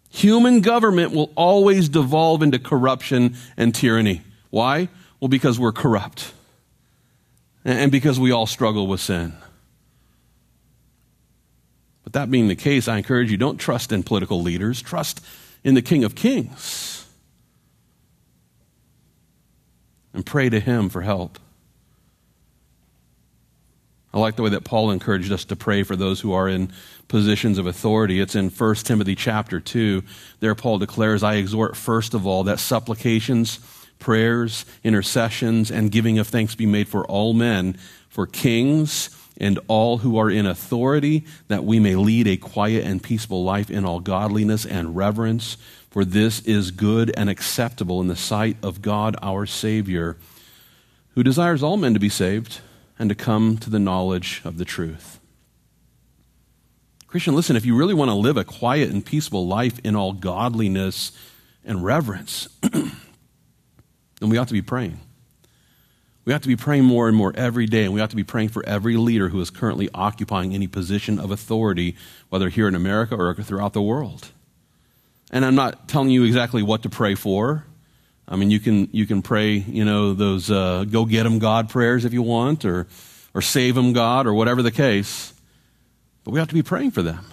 Human 0.09 0.61
government 0.61 1.13
will 1.13 1.31
always 1.35 1.89
devolve 1.89 2.43
into 2.43 2.59
corruption 2.59 3.35
and 3.57 3.73
tyranny. 3.73 4.21
Why? 4.49 4.89
Well, 5.19 5.29
because 5.29 5.59
we're 5.59 5.71
corrupt 5.71 6.33
and 7.63 7.91
because 7.91 8.19
we 8.19 8.31
all 8.31 8.45
struggle 8.45 8.87
with 8.87 8.99
sin. 8.99 9.33
But 12.03 12.13
that 12.13 12.29
being 12.29 12.47
the 12.47 12.55
case, 12.55 12.87
I 12.87 12.97
encourage 12.97 13.31
you 13.31 13.37
don't 13.37 13.57
trust 13.57 13.91
in 13.91 14.03
political 14.03 14.41
leaders, 14.41 14.81
trust 14.81 15.21
in 15.63 15.73
the 15.75 15.81
King 15.81 16.03
of 16.03 16.15
Kings. 16.15 17.07
And 20.13 20.25
pray 20.25 20.49
to 20.49 20.59
Him 20.59 20.89
for 20.89 21.01
help. 21.01 21.39
I 24.13 24.19
like 24.19 24.35
the 24.35 24.43
way 24.43 24.49
that 24.49 24.65
Paul 24.65 24.91
encouraged 24.91 25.31
us 25.31 25.45
to 25.45 25.55
pray 25.55 25.83
for 25.83 25.95
those 25.95 26.19
who 26.19 26.33
are 26.33 26.49
in 26.49 26.73
positions 27.07 27.57
of 27.57 27.65
authority. 27.65 28.19
It's 28.19 28.35
in 28.35 28.49
1 28.49 28.75
Timothy 28.75 29.15
chapter 29.15 29.61
2. 29.61 30.03
There 30.41 30.53
Paul 30.53 30.79
declares, 30.79 31.23
I 31.23 31.35
exhort 31.35 31.77
first 31.77 32.13
of 32.13 32.27
all 32.27 32.43
that 32.43 32.59
supplications, 32.59 33.59
prayers, 33.99 34.65
intercessions, 34.83 35.71
and 35.71 35.91
giving 35.91 36.19
of 36.19 36.27
thanks 36.27 36.55
be 36.55 36.65
made 36.65 36.89
for 36.89 37.05
all 37.05 37.33
men, 37.33 37.77
for 38.09 38.27
kings, 38.27 39.09
and 39.37 39.59
all 39.67 39.99
who 39.99 40.17
are 40.17 40.29
in 40.29 40.45
authority, 40.45 41.25
that 41.47 41.63
we 41.63 41.79
may 41.79 41.95
lead 41.95 42.27
a 42.27 42.37
quiet 42.37 42.85
and 42.85 43.01
peaceful 43.01 43.43
life 43.43 43.69
in 43.69 43.85
all 43.85 43.99
godliness 43.99 44.65
and 44.65 44.95
reverence. 44.95 45.57
For 45.89 46.05
this 46.05 46.41
is 46.41 46.71
good 46.71 47.11
and 47.17 47.29
acceptable 47.29 48.01
in 48.01 48.07
the 48.07 48.15
sight 48.15 48.57
of 48.63 48.81
God 48.81 49.15
our 49.21 49.45
Savior, 49.45 50.17
who 51.15 51.23
desires 51.23 51.63
all 51.63 51.77
men 51.77 51.93
to 51.93 51.99
be 51.99 52.09
saved 52.09 52.61
and 52.97 53.09
to 53.09 53.15
come 53.15 53.57
to 53.57 53.69
the 53.69 53.79
knowledge 53.79 54.41
of 54.45 54.57
the 54.57 54.65
truth. 54.65 55.19
Christian, 57.07 57.35
listen, 57.35 57.57
if 57.57 57.65
you 57.65 57.75
really 57.75 57.93
want 57.93 58.09
to 58.09 58.15
live 58.15 58.37
a 58.37 58.45
quiet 58.45 58.89
and 58.89 59.05
peaceful 59.05 59.45
life 59.45 59.79
in 59.83 59.97
all 59.97 60.13
godliness 60.13 61.11
and 61.65 61.83
reverence, 61.83 62.47
then 62.61 62.91
we 64.21 64.37
ought 64.37 64.47
to 64.47 64.53
be 64.53 64.61
praying. 64.61 64.97
We 66.31 66.33
have 66.33 66.43
to 66.43 66.47
be 66.47 66.55
praying 66.55 66.85
more 66.85 67.09
and 67.09 67.17
more 67.17 67.33
every 67.35 67.65
day, 67.65 67.83
and 67.83 67.93
we 67.93 67.99
have 67.99 68.11
to 68.11 68.15
be 68.15 68.23
praying 68.23 68.47
for 68.47 68.65
every 68.65 68.95
leader 68.95 69.27
who 69.27 69.41
is 69.41 69.49
currently 69.49 69.89
occupying 69.93 70.53
any 70.55 70.65
position 70.65 71.19
of 71.19 71.29
authority, 71.29 71.97
whether 72.29 72.47
here 72.47 72.69
in 72.69 72.73
America 72.73 73.17
or 73.17 73.35
throughout 73.35 73.73
the 73.73 73.81
world. 73.81 74.29
And 75.29 75.43
I'm 75.43 75.55
not 75.55 75.89
telling 75.89 76.09
you 76.09 76.23
exactly 76.23 76.63
what 76.63 76.83
to 76.83 76.89
pray 76.89 77.15
for. 77.15 77.65
I 78.29 78.37
mean, 78.37 78.49
you 78.49 78.61
can, 78.61 78.87
you 78.93 79.05
can 79.05 79.21
pray, 79.21 79.55
you 79.55 79.83
know, 79.83 80.13
those 80.13 80.49
uh, 80.49 80.85
go 80.89 81.03
get 81.03 81.23
them 81.23 81.37
God 81.37 81.67
prayers 81.67 82.05
if 82.05 82.13
you 82.13 82.21
want, 82.21 82.63
or, 82.63 82.87
or 83.33 83.41
save 83.41 83.75
them 83.75 83.91
God, 83.91 84.25
or 84.25 84.33
whatever 84.33 84.61
the 84.61 84.71
case. 84.71 85.33
But 86.23 86.31
we 86.31 86.39
have 86.39 86.47
to 86.47 86.53
be 86.53 86.63
praying 86.63 86.91
for 86.91 87.01
them. 87.01 87.25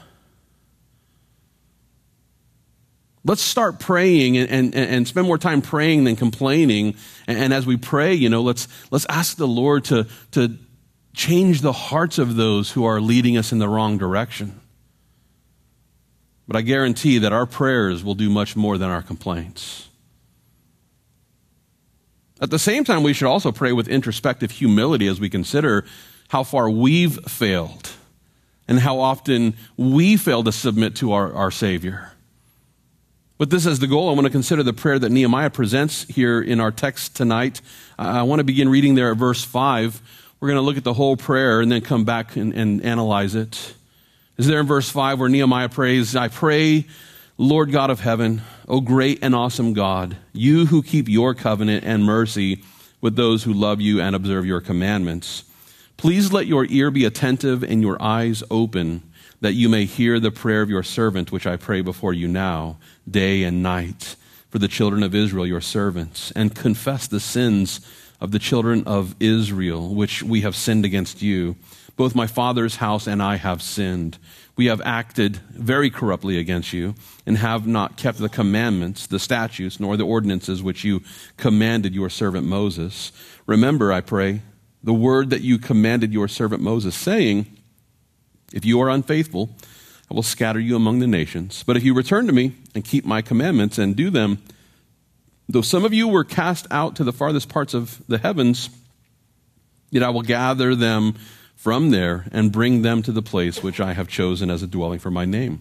Let's 3.24 3.42
start 3.42 3.80
praying 3.80 4.36
and, 4.38 4.50
and, 4.50 4.74
and 4.74 5.08
spend 5.08 5.26
more 5.26 5.38
time 5.38 5.60
praying 5.60 6.04
than 6.04 6.16
complaining. 6.16 6.94
And, 7.26 7.38
and 7.38 7.52
as 7.52 7.66
we 7.66 7.76
pray, 7.76 8.14
you 8.14 8.28
know, 8.28 8.42
let's, 8.42 8.68
let's 8.90 9.06
ask 9.08 9.36
the 9.36 9.48
Lord 9.48 9.84
to, 9.86 10.06
to 10.32 10.56
change 11.14 11.60
the 11.60 11.72
hearts 11.72 12.18
of 12.18 12.36
those 12.36 12.70
who 12.70 12.84
are 12.84 13.00
leading 13.00 13.36
us 13.36 13.52
in 13.52 13.58
the 13.58 13.68
wrong 13.68 13.98
direction. 13.98 14.60
But 16.46 16.56
I 16.56 16.62
guarantee 16.62 17.18
that 17.18 17.32
our 17.32 17.44
prayers 17.44 18.02
will 18.02 18.14
do 18.14 18.30
much 18.30 18.56
more 18.56 18.78
than 18.78 18.88
our 18.88 19.02
complaints. 19.02 19.88
At 22.40 22.50
the 22.50 22.58
same 22.58 22.84
time, 22.84 23.02
we 23.02 23.12
should 23.12 23.28
also 23.28 23.50
pray 23.50 23.72
with 23.72 23.88
introspective 23.88 24.52
humility 24.52 25.08
as 25.08 25.18
we 25.20 25.28
consider 25.28 25.84
how 26.28 26.44
far 26.44 26.70
we've 26.70 27.18
failed 27.24 27.90
and 28.68 28.78
how 28.78 29.00
often 29.00 29.56
we 29.76 30.16
fail 30.16 30.44
to 30.44 30.52
submit 30.52 30.94
to 30.96 31.12
our, 31.12 31.32
our 31.32 31.50
Savior. 31.50 32.12
With 33.38 33.50
this 33.50 33.66
as 33.66 33.78
the 33.78 33.86
goal, 33.86 34.10
I 34.10 34.14
want 34.14 34.24
to 34.24 34.32
consider 34.32 34.64
the 34.64 34.72
prayer 34.72 34.98
that 34.98 35.10
Nehemiah 35.10 35.50
presents 35.50 36.02
here 36.06 36.42
in 36.42 36.58
our 36.58 36.72
text 36.72 37.14
tonight. 37.14 37.60
I 37.96 38.24
want 38.24 38.40
to 38.40 38.44
begin 38.44 38.68
reading 38.68 38.96
there 38.96 39.12
at 39.12 39.16
verse 39.16 39.44
5. 39.44 40.02
We're 40.40 40.48
going 40.48 40.56
to 40.56 40.62
look 40.62 40.76
at 40.76 40.82
the 40.82 40.94
whole 40.94 41.16
prayer 41.16 41.60
and 41.60 41.70
then 41.70 41.80
come 41.80 42.04
back 42.04 42.34
and, 42.34 42.52
and 42.52 42.82
analyze 42.82 43.36
it. 43.36 43.74
Is 44.38 44.48
there 44.48 44.58
in 44.58 44.66
verse 44.66 44.90
5 44.90 45.20
where 45.20 45.28
Nehemiah 45.28 45.68
prays, 45.68 46.16
I 46.16 46.26
pray 46.26 46.86
Lord 47.36 47.70
God 47.70 47.90
of 47.90 48.00
heaven, 48.00 48.42
O 48.66 48.80
great 48.80 49.20
and 49.22 49.36
awesome 49.36 49.72
God, 49.72 50.16
you 50.32 50.66
who 50.66 50.82
keep 50.82 51.08
your 51.08 51.32
covenant 51.32 51.84
and 51.84 52.02
mercy 52.02 52.64
with 53.00 53.14
those 53.14 53.44
who 53.44 53.52
love 53.52 53.80
you 53.80 54.00
and 54.00 54.16
observe 54.16 54.46
your 54.46 54.60
commandments, 54.60 55.44
please 55.96 56.32
let 56.32 56.48
your 56.48 56.66
ear 56.66 56.90
be 56.90 57.04
attentive 57.04 57.62
and 57.62 57.82
your 57.82 58.02
eyes 58.02 58.42
open, 58.50 59.04
that 59.40 59.54
you 59.54 59.68
may 59.68 59.84
hear 59.84 60.18
the 60.18 60.30
prayer 60.30 60.62
of 60.62 60.70
your 60.70 60.82
servant, 60.82 61.32
which 61.32 61.46
I 61.46 61.56
pray 61.56 61.80
before 61.80 62.12
you 62.12 62.28
now, 62.28 62.78
day 63.08 63.42
and 63.42 63.62
night, 63.62 64.16
for 64.50 64.58
the 64.58 64.68
children 64.68 65.02
of 65.02 65.14
Israel, 65.14 65.46
your 65.46 65.60
servants, 65.60 66.30
and 66.32 66.54
confess 66.54 67.06
the 67.06 67.20
sins 67.20 67.80
of 68.20 68.32
the 68.32 68.38
children 68.38 68.82
of 68.84 69.14
Israel, 69.20 69.94
which 69.94 70.22
we 70.22 70.40
have 70.40 70.56
sinned 70.56 70.84
against 70.84 71.22
you. 71.22 71.56
Both 71.96 72.14
my 72.14 72.26
father's 72.26 72.76
house 72.76 73.06
and 73.06 73.22
I 73.22 73.36
have 73.36 73.62
sinned 73.62 74.18
we 74.58 74.66
have 74.66 74.82
acted 74.84 75.36
very 75.52 75.88
corruptly 75.88 76.36
against 76.36 76.72
you 76.72 76.96
and 77.24 77.38
have 77.38 77.64
not 77.64 77.96
kept 77.96 78.18
the 78.18 78.28
commandments, 78.28 79.06
the 79.06 79.20
statutes, 79.20 79.78
nor 79.78 79.96
the 79.96 80.04
ordinances 80.04 80.64
which 80.64 80.82
you 80.82 81.00
commanded 81.36 81.94
your 81.94 82.10
servant 82.10 82.44
Moses. 82.44 83.12
Remember, 83.46 83.92
I 83.92 84.00
pray, 84.00 84.42
the 84.82 84.92
word 84.92 85.30
that 85.30 85.42
you 85.42 85.58
commanded 85.58 86.12
your 86.12 86.26
servant 86.26 86.60
Moses, 86.60 86.96
saying, 86.96 87.46
If 88.52 88.64
you 88.64 88.80
are 88.80 88.88
unfaithful, 88.88 89.50
I 90.10 90.14
will 90.14 90.22
scatter 90.22 90.60
you 90.60 90.74
among 90.74 91.00
the 91.00 91.06
nations. 91.06 91.62
But 91.66 91.76
if 91.76 91.84
you 91.84 91.94
return 91.94 92.26
to 92.26 92.32
me 92.32 92.52
and 92.74 92.84
keep 92.84 93.04
my 93.04 93.20
commandments 93.20 93.78
and 93.78 93.94
do 93.94 94.10
them, 94.10 94.42
though 95.48 95.62
some 95.62 95.84
of 95.84 95.92
you 95.92 96.08
were 96.08 96.24
cast 96.24 96.66
out 96.70 96.96
to 96.96 97.04
the 97.04 97.12
farthest 97.12 97.48
parts 97.48 97.74
of 97.74 98.02
the 98.08 98.18
heavens, 98.18 98.70
yet 99.90 100.02
I 100.02 100.10
will 100.10 100.22
gather 100.22 100.74
them 100.74 101.14
from 101.54 101.90
there 101.90 102.26
and 102.32 102.52
bring 102.52 102.82
them 102.82 103.02
to 103.02 103.12
the 103.12 103.22
place 103.22 103.62
which 103.62 103.80
I 103.80 103.92
have 103.92 104.08
chosen 104.08 104.50
as 104.50 104.62
a 104.62 104.66
dwelling 104.66 104.98
for 104.98 105.10
my 105.10 105.24
name. 105.24 105.60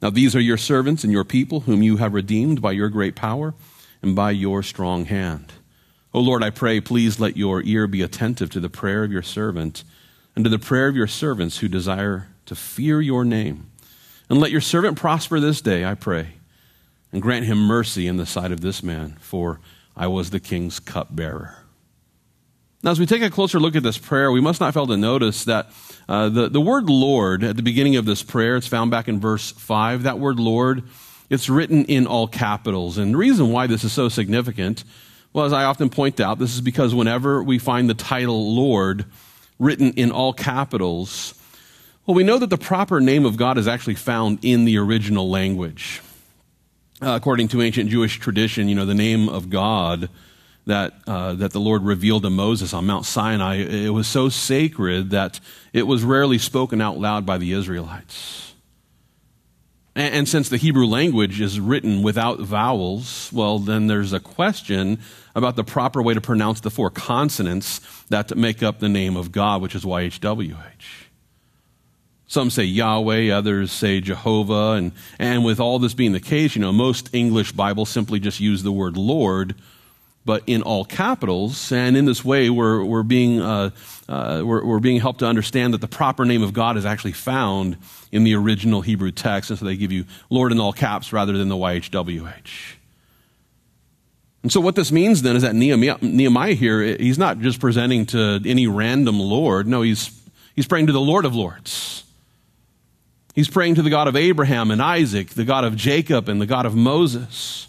Now 0.00 0.10
these 0.10 0.36
are 0.36 0.40
your 0.40 0.56
servants 0.56 1.04
and 1.04 1.12
your 1.12 1.24
people, 1.24 1.60
whom 1.60 1.82
you 1.82 1.96
have 1.96 2.14
redeemed 2.14 2.62
by 2.62 2.72
your 2.72 2.88
great 2.88 3.16
power 3.16 3.54
and 4.00 4.14
by 4.14 4.30
your 4.30 4.62
strong 4.62 5.06
hand. 5.06 5.52
O 6.14 6.20
Lord, 6.20 6.42
I 6.42 6.50
pray, 6.50 6.80
please 6.80 7.20
let 7.20 7.36
your 7.36 7.62
ear 7.64 7.86
be 7.86 8.00
attentive 8.00 8.48
to 8.50 8.60
the 8.60 8.70
prayer 8.70 9.04
of 9.04 9.12
your 9.12 9.22
servant 9.22 9.84
and 10.38 10.44
to 10.44 10.50
the 10.50 10.56
prayer 10.56 10.86
of 10.86 10.94
your 10.94 11.08
servants 11.08 11.58
who 11.58 11.66
desire 11.66 12.28
to 12.46 12.54
fear 12.54 13.00
your 13.00 13.24
name. 13.24 13.72
And 14.30 14.38
let 14.38 14.52
your 14.52 14.60
servant 14.60 14.96
prosper 14.96 15.40
this 15.40 15.60
day, 15.60 15.84
I 15.84 15.94
pray, 15.94 16.34
and 17.10 17.20
grant 17.20 17.46
him 17.46 17.58
mercy 17.58 18.06
in 18.06 18.18
the 18.18 18.24
sight 18.24 18.52
of 18.52 18.60
this 18.60 18.80
man, 18.80 19.16
for 19.18 19.58
I 19.96 20.06
was 20.06 20.30
the 20.30 20.38
king's 20.38 20.78
cupbearer. 20.78 21.64
Now, 22.84 22.92
as 22.92 23.00
we 23.00 23.06
take 23.06 23.20
a 23.20 23.30
closer 23.30 23.58
look 23.58 23.74
at 23.74 23.82
this 23.82 23.98
prayer, 23.98 24.30
we 24.30 24.40
must 24.40 24.60
not 24.60 24.74
fail 24.74 24.86
to 24.86 24.96
notice 24.96 25.42
that 25.42 25.70
uh, 26.08 26.28
the, 26.28 26.48
the 26.48 26.60
word 26.60 26.88
Lord 26.88 27.42
at 27.42 27.56
the 27.56 27.62
beginning 27.64 27.96
of 27.96 28.04
this 28.04 28.22
prayer, 28.22 28.56
it's 28.56 28.68
found 28.68 28.92
back 28.92 29.08
in 29.08 29.18
verse 29.18 29.50
5. 29.50 30.04
That 30.04 30.20
word 30.20 30.38
Lord, 30.38 30.84
it's 31.28 31.48
written 31.48 31.84
in 31.86 32.06
all 32.06 32.28
capitals. 32.28 32.96
And 32.96 33.14
the 33.14 33.18
reason 33.18 33.50
why 33.50 33.66
this 33.66 33.82
is 33.82 33.92
so 33.92 34.08
significant, 34.08 34.84
well, 35.32 35.46
as 35.46 35.52
I 35.52 35.64
often 35.64 35.90
point 35.90 36.20
out, 36.20 36.38
this 36.38 36.54
is 36.54 36.60
because 36.60 36.94
whenever 36.94 37.42
we 37.42 37.58
find 37.58 37.90
the 37.90 37.94
title 37.94 38.54
Lord 38.54 39.04
written 39.58 39.92
in 39.92 40.10
all 40.10 40.32
capitals, 40.32 41.34
well, 42.06 42.14
we 42.14 42.24
know 42.24 42.38
that 42.38 42.50
the 42.50 42.58
proper 42.58 43.00
name 43.00 43.26
of 43.26 43.36
God 43.36 43.58
is 43.58 43.68
actually 43.68 43.96
found 43.96 44.38
in 44.42 44.64
the 44.64 44.78
original 44.78 45.28
language. 45.28 46.00
Uh, 47.00 47.10
according 47.10 47.48
to 47.48 47.62
ancient 47.62 47.90
Jewish 47.90 48.18
tradition, 48.18 48.68
you 48.68 48.74
know, 48.74 48.86
the 48.86 48.94
name 48.94 49.28
of 49.28 49.50
God 49.50 50.08
that, 50.66 50.94
uh, 51.06 51.34
that 51.34 51.52
the 51.52 51.60
Lord 51.60 51.82
revealed 51.82 52.22
to 52.22 52.30
Moses 52.30 52.74
on 52.74 52.86
Mount 52.86 53.06
Sinai, 53.06 53.56
it 53.56 53.90
was 53.90 54.06
so 54.06 54.28
sacred 54.28 55.10
that 55.10 55.38
it 55.72 55.86
was 55.86 56.02
rarely 56.02 56.38
spoken 56.38 56.80
out 56.80 56.98
loud 56.98 57.24
by 57.24 57.38
the 57.38 57.52
Israelites. 57.52 58.47
And, 59.98 60.14
and 60.14 60.28
since 60.28 60.48
the 60.48 60.56
Hebrew 60.56 60.86
language 60.86 61.40
is 61.40 61.58
written 61.58 62.02
without 62.02 62.38
vowels, 62.38 63.30
well, 63.32 63.58
then 63.58 63.88
there's 63.88 64.12
a 64.12 64.20
question 64.20 65.00
about 65.34 65.56
the 65.56 65.64
proper 65.64 66.00
way 66.00 66.14
to 66.14 66.20
pronounce 66.20 66.60
the 66.60 66.70
four 66.70 66.88
consonants 66.88 67.80
that 68.08 68.34
make 68.36 68.62
up 68.62 68.78
the 68.78 68.88
name 68.88 69.16
of 69.16 69.32
God, 69.32 69.60
which 69.60 69.74
is 69.74 69.84
YHWH. 69.84 70.54
Some 72.28 72.50
say 72.50 72.62
Yahweh, 72.62 73.30
others 73.30 73.72
say 73.72 74.00
Jehovah. 74.00 74.72
And, 74.72 74.92
and 75.18 75.44
with 75.44 75.58
all 75.58 75.80
this 75.80 75.94
being 75.94 76.12
the 76.12 76.20
case, 76.20 76.54
you 76.54 76.60
know, 76.60 76.72
most 76.72 77.12
English 77.12 77.52
Bibles 77.52 77.88
simply 77.88 78.20
just 78.20 78.38
use 78.38 78.62
the 78.62 78.70
word 78.70 78.96
Lord, 78.96 79.56
but 80.28 80.42
in 80.46 80.60
all 80.60 80.84
capitals. 80.84 81.72
And 81.72 81.96
in 81.96 82.04
this 82.04 82.22
way, 82.22 82.50
we're, 82.50 82.84
we're, 82.84 83.02
being, 83.02 83.40
uh, 83.40 83.70
uh, 84.10 84.42
we're, 84.44 84.62
we're 84.62 84.78
being 84.78 85.00
helped 85.00 85.20
to 85.20 85.26
understand 85.26 85.72
that 85.72 85.80
the 85.80 85.88
proper 85.88 86.26
name 86.26 86.42
of 86.42 86.52
God 86.52 86.76
is 86.76 86.84
actually 86.84 87.12
found 87.12 87.78
in 88.12 88.24
the 88.24 88.34
original 88.34 88.82
Hebrew 88.82 89.10
text. 89.10 89.48
And 89.48 89.58
so 89.58 89.64
they 89.64 89.74
give 89.74 89.90
you 89.90 90.04
Lord 90.28 90.52
in 90.52 90.60
all 90.60 90.74
caps 90.74 91.14
rather 91.14 91.38
than 91.38 91.48
the 91.48 91.54
YHWH. 91.54 92.74
And 94.42 94.52
so, 94.52 94.60
what 94.60 94.74
this 94.74 94.92
means 94.92 95.22
then 95.22 95.34
is 95.34 95.40
that 95.40 95.54
Nehemiah, 95.54 95.96
Nehemiah 96.02 96.52
here, 96.52 96.82
he's 96.82 97.18
not 97.18 97.38
just 97.38 97.58
presenting 97.58 98.04
to 98.06 98.42
any 98.44 98.66
random 98.66 99.18
Lord. 99.18 99.66
No, 99.66 99.80
he's, 99.80 100.10
he's 100.54 100.66
praying 100.66 100.88
to 100.88 100.92
the 100.92 101.00
Lord 101.00 101.24
of 101.24 101.34
Lords. 101.34 102.04
He's 103.34 103.48
praying 103.48 103.76
to 103.76 103.82
the 103.82 103.88
God 103.88 104.08
of 104.08 104.14
Abraham 104.14 104.70
and 104.70 104.82
Isaac, 104.82 105.30
the 105.30 105.46
God 105.46 105.64
of 105.64 105.74
Jacob 105.74 106.28
and 106.28 106.38
the 106.38 106.46
God 106.46 106.66
of 106.66 106.74
Moses. 106.74 107.68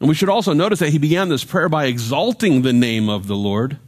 And 0.00 0.08
we 0.08 0.14
should 0.14 0.30
also 0.30 0.54
notice 0.54 0.78
that 0.78 0.88
he 0.88 0.98
began 0.98 1.28
this 1.28 1.44
prayer 1.44 1.68
by 1.68 1.84
exalting 1.84 2.62
the 2.62 2.72
name 2.72 3.08
of 3.08 3.26
the 3.26 3.36
Lord. 3.36 3.78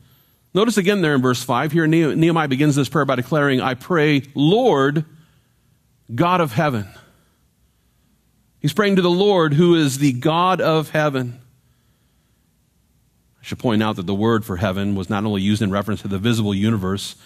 Notice 0.54 0.76
again 0.76 1.00
there 1.00 1.14
in 1.14 1.23
verse 1.23 1.42
5 1.42 1.73
here, 1.73 1.87
Nehemiah 1.87 2.49
begins 2.49 2.76
this 2.76 2.90
prayer 2.90 3.07
by 3.07 3.16
declaring, 3.16 3.62
I 3.62 3.75
pray, 3.75 4.23
Lord, 4.35 5.07
God 6.14 6.42
of 6.42 6.52
heaven. 6.52 6.87
He's 8.61 8.75
praying 8.75 8.97
to 8.97 9.02
the 9.02 9.11
Lord 9.11 9.54
who 9.54 9.75
is 9.75 9.99
the 9.99 10.12
God 10.12 10.61
of 10.61 10.90
heaven. 10.90 11.40
I 13.40 13.45
should 13.45 13.59
point 13.59 13.83
out 13.83 13.97
that 13.97 14.07
the 14.07 14.14
word 14.14 14.45
for 14.45 14.59
heaven 14.59 14.95
was 14.95 15.09
not 15.09 15.25
only 15.25 15.40
used 15.40 15.62
in 15.62 15.71
reference 15.71 16.02
to 16.02 16.09
the 16.09 16.19
visible 16.19 16.54
universe, 16.54 17.16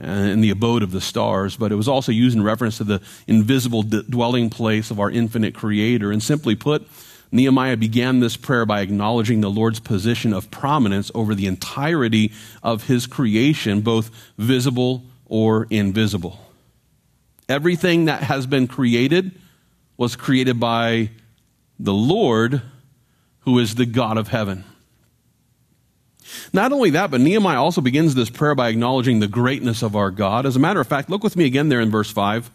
uh, 0.00 0.04
and 0.04 0.42
the 0.42 0.48
abode 0.48 0.82
of 0.82 0.90
the 0.90 1.02
stars, 1.02 1.56
but 1.56 1.70
it 1.70 1.74
was 1.74 1.86
also 1.86 2.12
used 2.12 2.34
in 2.34 2.42
reference 2.42 2.78
to 2.78 2.84
the 2.84 3.00
invisible 3.26 3.82
dwelling 3.82 4.48
place 4.48 4.90
of 4.90 4.98
our 4.98 5.10
infinite 5.10 5.54
creator. 5.54 6.10
And 6.10 6.22
simply 6.22 6.54
put, 6.54 6.88
Nehemiah 7.32 7.78
began 7.78 8.20
this 8.20 8.36
prayer 8.36 8.66
by 8.66 8.82
acknowledging 8.82 9.40
the 9.40 9.50
Lord's 9.50 9.80
position 9.80 10.34
of 10.34 10.50
prominence 10.50 11.10
over 11.14 11.34
the 11.34 11.46
entirety 11.46 12.30
of 12.62 12.86
his 12.86 13.06
creation, 13.06 13.80
both 13.80 14.10
visible 14.36 15.02
or 15.26 15.66
invisible. 15.70 16.38
Everything 17.48 18.04
that 18.04 18.22
has 18.22 18.46
been 18.46 18.68
created 18.68 19.32
was 19.96 20.14
created 20.14 20.60
by 20.60 21.10
the 21.78 21.94
Lord, 21.94 22.60
who 23.40 23.58
is 23.58 23.74
the 23.74 23.86
God 23.86 24.18
of 24.18 24.28
heaven. 24.28 24.64
Not 26.52 26.72
only 26.72 26.90
that, 26.90 27.10
but 27.10 27.20
Nehemiah 27.20 27.60
also 27.60 27.80
begins 27.80 28.14
this 28.14 28.30
prayer 28.30 28.54
by 28.54 28.68
acknowledging 28.68 29.20
the 29.20 29.26
greatness 29.26 29.82
of 29.82 29.96
our 29.96 30.10
God. 30.10 30.44
As 30.46 30.54
a 30.54 30.60
matter 30.60 30.80
of 30.80 30.86
fact, 30.86 31.10
look 31.10 31.24
with 31.24 31.36
me 31.36 31.46
again 31.46 31.68
there 31.68 31.80
in 31.80 31.90
verse 31.90 32.10
5. 32.10 32.50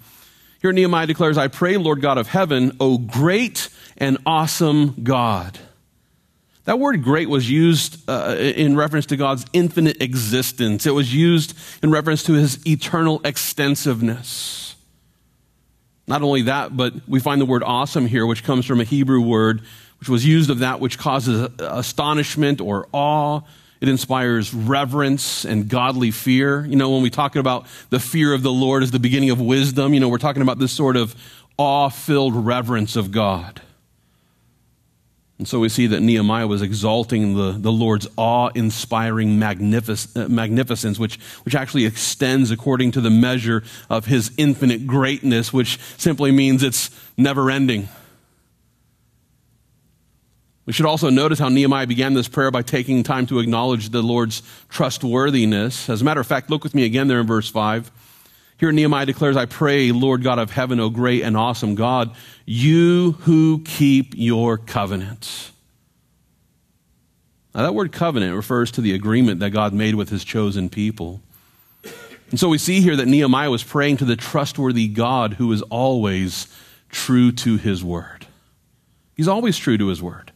Here 0.61 0.71
Nehemiah 0.71 1.07
declares, 1.07 1.37
I 1.37 1.47
pray, 1.47 1.77
Lord 1.77 2.01
God 2.01 2.17
of 2.17 2.27
heaven, 2.27 2.75
O 2.79 2.97
great 2.97 3.69
and 3.97 4.17
awesome 4.25 4.95
God. 5.03 5.59
That 6.65 6.79
word 6.79 7.01
great 7.03 7.29
was 7.29 7.49
used 7.49 8.09
uh, 8.09 8.35
in 8.37 8.75
reference 8.75 9.05
to 9.07 9.17
God's 9.17 9.45
infinite 9.53 10.01
existence. 10.01 10.85
It 10.85 10.91
was 10.91 11.13
used 11.13 11.57
in 11.81 11.91
reference 11.91 12.23
to 12.23 12.33
his 12.33 12.65
eternal 12.67 13.21
extensiveness. 13.23 14.75
Not 16.07 16.23
only 16.23 16.43
that, 16.43 16.75
but 16.75 16.93
we 17.07 17.19
find 17.19 17.39
the 17.39 17.45
word 17.45 17.63
awesome 17.63 18.05
here, 18.05 18.25
which 18.25 18.43
comes 18.43 18.65
from 18.65 18.81
a 18.81 18.83
Hebrew 18.83 19.21
word, 19.21 19.61
which 19.99 20.09
was 20.09 20.25
used 20.25 20.49
of 20.49 20.59
that 20.59 20.79
which 20.79 20.97
causes 20.97 21.49
astonishment 21.59 22.59
or 22.59 22.87
awe 22.91 23.41
it 23.81 23.89
inspires 23.89 24.53
reverence 24.53 25.45
and 25.45 25.67
godly 25.67 26.11
fear. 26.11 26.65
You 26.65 26.75
know, 26.75 26.89
when 26.89 27.01
we 27.01 27.09
talk 27.09 27.35
about 27.35 27.67
the 27.89 27.99
fear 27.99 28.33
of 28.33 28.43
the 28.43 28.51
Lord 28.51 28.83
as 28.83 28.91
the 28.91 28.99
beginning 28.99 29.29
of 29.29 29.39
wisdom, 29.39 29.93
you 29.93 29.99
know, 29.99 30.09
we're 30.09 30.17
talking 30.17 30.41
about 30.41 30.59
this 30.59 30.71
sort 30.71 30.95
of 30.95 31.15
awe 31.57 31.89
filled 31.89 32.35
reverence 32.35 32.95
of 32.95 33.11
God. 33.11 33.61
And 35.37 35.47
so 35.47 35.59
we 35.59 35.69
see 35.69 35.85
that 35.87 36.01
Nehemiah 36.01 36.47
was 36.47 36.63
exalting 36.63 37.35
the, 37.35 37.51
the 37.51 37.71
Lord's 37.71 38.07
awe 38.17 38.49
inspiring 38.55 39.37
magnific- 39.37 40.15
uh, 40.15 40.27
magnificence, 40.27 40.97
which, 40.97 41.19
which 41.43 41.53
actually 41.53 41.85
extends 41.85 42.49
according 42.49 42.91
to 42.93 43.01
the 43.01 43.11
measure 43.11 43.63
of 43.87 44.05
his 44.05 44.31
infinite 44.37 44.87
greatness, 44.87 45.53
which 45.53 45.79
simply 45.97 46.31
means 46.31 46.63
it's 46.63 46.89
never 47.17 47.51
ending. 47.51 47.87
We 50.67 50.73
should 50.73 50.85
also 50.85 51.09
notice 51.09 51.39
how 51.39 51.47
Nehemiah 51.47 51.87
began 51.87 52.13
this 52.13 52.27
prayer 52.27 52.51
by 52.51 52.61
taking 52.61 53.01
time 53.01 53.25
to 53.27 53.39
acknowledge 53.39 53.89
the 53.89 54.01
Lord's 54.01 54.43
trustworthiness. 54.67 55.89
As 55.89 56.01
a 56.01 56.03
matter 56.03 56.19
of 56.19 56.27
fact, 56.27 56.49
look 56.49 56.61
with 56.65 56.75
me 56.75 56.83
again 56.83 57.07
there 57.07 57.21
in 57.21 57.25
verse 57.25 57.49
5. 57.49 57.89
Here 58.59 58.73
Nehemiah 58.73 59.05
declares, 59.05 59.37
I 59.37 59.45
pray, 59.45 59.93
Lord 59.93 60.23
God 60.23 60.39
of 60.39 60.51
heaven, 60.51 60.81
O 60.81 60.89
great 60.89 61.23
and 61.23 61.37
awesome 61.37 61.75
God, 61.75 62.13
you 62.45 63.13
who 63.21 63.63
keep 63.63 64.13
your 64.17 64.57
covenant. 64.57 65.51
Now, 67.55 67.61
that 67.61 67.73
word 67.73 67.93
covenant 67.93 68.35
refers 68.35 68.69
to 68.71 68.81
the 68.81 68.93
agreement 68.93 69.39
that 69.39 69.51
God 69.51 69.73
made 69.73 69.95
with 69.95 70.09
his 70.09 70.25
chosen 70.25 70.69
people. 70.69 71.21
And 72.29 72.37
so 72.37 72.49
we 72.49 72.57
see 72.57 72.81
here 72.81 72.97
that 72.97 73.07
Nehemiah 73.07 73.49
was 73.49 73.63
praying 73.63 73.97
to 73.97 74.05
the 74.05 74.17
trustworthy 74.17 74.89
God 74.89 75.35
who 75.35 75.49
is 75.53 75.61
always 75.61 76.53
true 76.89 77.31
to 77.31 77.55
his 77.55 77.85
word. 77.85 78.27
He's 79.15 79.29
always 79.29 79.57
true 79.57 79.77
to 79.77 79.87
his 79.87 80.01
word. 80.01 80.33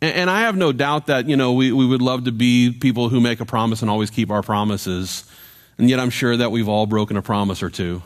And, 0.00 0.14
and 0.14 0.30
I 0.30 0.42
have 0.42 0.56
no 0.56 0.72
doubt 0.72 1.06
that, 1.06 1.28
you 1.28 1.36
know, 1.36 1.52
we, 1.52 1.72
we 1.72 1.86
would 1.86 2.02
love 2.02 2.24
to 2.24 2.32
be 2.32 2.72
people 2.72 3.08
who 3.08 3.20
make 3.20 3.40
a 3.40 3.46
promise 3.46 3.82
and 3.82 3.90
always 3.90 4.10
keep 4.10 4.30
our 4.30 4.42
promises. 4.42 5.24
And 5.78 5.88
yet 5.88 6.00
I'm 6.00 6.10
sure 6.10 6.36
that 6.36 6.50
we've 6.50 6.68
all 6.68 6.86
broken 6.86 7.16
a 7.16 7.22
promise 7.22 7.62
or 7.62 7.70
two. 7.70 8.02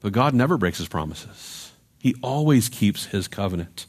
But 0.00 0.12
God 0.12 0.34
never 0.34 0.58
breaks 0.58 0.78
his 0.78 0.88
promises. 0.88 1.72
He 1.98 2.14
always 2.22 2.68
keeps 2.68 3.06
his 3.06 3.28
covenant. 3.28 3.86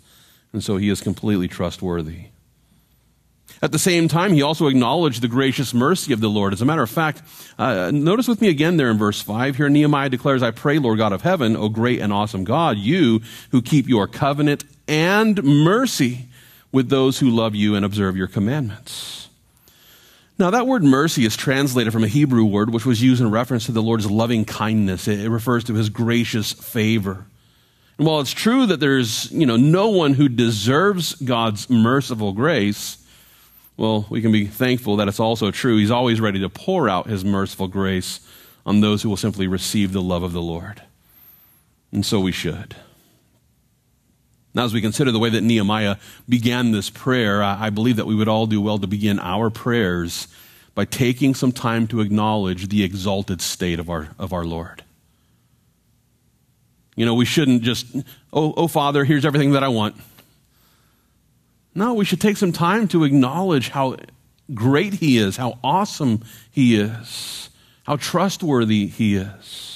And 0.53 0.63
so 0.63 0.77
he 0.77 0.89
is 0.89 1.01
completely 1.01 1.49
trustworthy. 1.49 2.27
At 3.61 3.71
the 3.71 3.79
same 3.79 4.07
time, 4.07 4.33
he 4.33 4.41
also 4.41 4.67
acknowledged 4.67 5.21
the 5.21 5.27
gracious 5.27 5.73
mercy 5.73 6.13
of 6.13 6.19
the 6.19 6.29
Lord. 6.29 6.53
As 6.53 6.61
a 6.61 6.65
matter 6.65 6.83
of 6.83 6.89
fact, 6.89 7.21
uh, 7.57 7.91
notice 7.93 8.27
with 8.27 8.41
me 8.41 8.49
again 8.49 8.77
there 8.77 8.91
in 8.91 8.97
verse 8.97 9.21
5. 9.21 9.55
Here 9.55 9.69
Nehemiah 9.69 10.09
declares, 10.09 10.43
I 10.43 10.51
pray, 10.51 10.77
Lord 10.77 10.97
God 10.97 11.13
of 11.13 11.21
heaven, 11.21 11.55
O 11.55 11.69
great 11.69 11.99
and 11.99 12.13
awesome 12.13 12.43
God, 12.43 12.77
you 12.77 13.21
who 13.51 13.61
keep 13.61 13.87
your 13.87 14.07
covenant 14.07 14.65
and 14.87 15.41
mercy 15.43 16.27
with 16.75 16.89
those 16.89 17.17
who 17.17 17.29
love 17.29 17.55
you 17.55 17.73
and 17.75 17.85
observe 17.85 18.17
your 18.17 18.27
commandments. 18.27 19.29
Now, 20.37 20.49
that 20.49 20.67
word 20.67 20.83
mercy 20.83 21.23
is 21.23 21.37
translated 21.37 21.93
from 21.93 22.03
a 22.03 22.09
Hebrew 22.09 22.43
word 22.43 22.69
which 22.69 22.85
was 22.85 23.01
used 23.01 23.21
in 23.21 23.31
reference 23.31 23.67
to 23.67 23.71
the 23.71 23.81
Lord's 23.81 24.11
loving 24.11 24.43
kindness. 24.43 25.07
It 25.07 25.29
refers 25.29 25.63
to 25.63 25.73
his 25.73 25.87
gracious 25.87 26.51
favor. 26.51 27.25
And 27.97 28.05
while 28.05 28.19
it's 28.19 28.33
true 28.33 28.65
that 28.65 28.81
there's, 28.81 29.31
you 29.31 29.45
know, 29.45 29.55
no 29.55 29.87
one 29.87 30.15
who 30.15 30.27
deserves 30.27 31.15
God's 31.15 31.69
merciful 31.69 32.33
grace, 32.33 32.97
well, 33.77 34.05
we 34.09 34.21
can 34.21 34.33
be 34.33 34.45
thankful 34.45 34.97
that 34.97 35.07
it's 35.07 35.21
also 35.21 35.51
true. 35.51 35.77
He's 35.77 35.91
always 35.91 36.19
ready 36.19 36.41
to 36.41 36.49
pour 36.49 36.89
out 36.89 37.07
his 37.07 37.23
merciful 37.23 37.69
grace 37.69 38.19
on 38.65 38.81
those 38.81 39.01
who 39.01 39.07
will 39.07 39.15
simply 39.15 39.47
receive 39.47 39.93
the 39.93 40.01
love 40.01 40.23
of 40.23 40.33
the 40.33 40.41
Lord. 40.41 40.81
And 41.93 42.05
so 42.05 42.19
we 42.19 42.33
should. 42.33 42.75
Now, 44.55 44.63
as 44.63 44.73
we 44.73 44.79
consider 44.79 45.11
the 45.11 45.19
way 45.19 45.29
that 45.29 45.41
Nehemiah 45.41 45.97
began 46.29 46.71
this 46.71 46.89
prayer, 46.89 47.43
I 47.43 47.69
believe 47.69 47.97
that 47.97 48.07
we 48.07 48.15
would 48.15 48.29
all 48.29 48.47
do 48.47 48.61
well 48.61 48.79
to 48.79 48.87
begin 48.87 49.19
our 49.19 49.49
prayers 49.49 50.29
by 50.73 50.85
taking 50.85 51.35
some 51.35 51.51
time 51.51 51.87
to 51.87 51.99
acknowledge 51.99 52.69
the 52.69 52.81
exalted 52.81 53.41
state 53.41 53.79
of 53.79 53.89
our, 53.89 54.09
of 54.17 54.31
our 54.31 54.45
Lord. 54.45 54.83
You 56.95 57.05
know, 57.05 57.15
we 57.15 57.25
shouldn't 57.25 57.63
just, 57.63 57.85
oh, 58.31 58.53
oh, 58.55 58.69
Father, 58.69 59.03
here's 59.03 59.25
everything 59.25 59.51
that 59.51 59.63
I 59.63 59.67
want. 59.67 59.97
No, 61.73 61.93
we 61.93 62.05
should 62.05 62.21
take 62.21 62.37
some 62.37 62.53
time 62.53 62.87
to 62.89 63.03
acknowledge 63.03 63.67
how 63.67 63.97
great 64.53 64.93
He 64.93 65.17
is, 65.17 65.35
how 65.35 65.59
awesome 65.65 66.23
He 66.49 66.79
is, 66.79 67.49
how 67.83 67.97
trustworthy 67.97 68.87
He 68.87 69.17
is. 69.17 69.74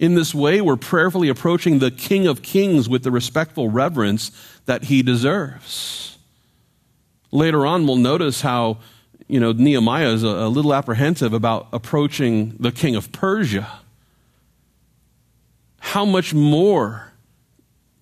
In 0.00 0.14
this 0.14 0.34
way, 0.34 0.62
we're 0.62 0.76
prayerfully 0.76 1.28
approaching 1.28 1.78
the 1.78 1.90
King 1.90 2.26
of 2.26 2.40
Kings 2.40 2.88
with 2.88 3.02
the 3.02 3.10
respectful 3.10 3.68
reverence 3.68 4.32
that 4.64 4.84
he 4.84 5.02
deserves. 5.02 6.16
Later 7.30 7.66
on, 7.66 7.86
we'll 7.86 7.96
notice 7.96 8.40
how, 8.40 8.78
you 9.28 9.38
know, 9.38 9.52
Nehemiah 9.52 10.08
is 10.08 10.22
a, 10.22 10.48
little 10.48 10.72
apprehensive 10.72 11.34
about 11.34 11.68
approaching 11.70 12.56
the 12.58 12.72
king 12.72 12.96
of 12.96 13.12
Persia. 13.12 13.70
How 15.80 16.06
much 16.06 16.32
more 16.32 17.12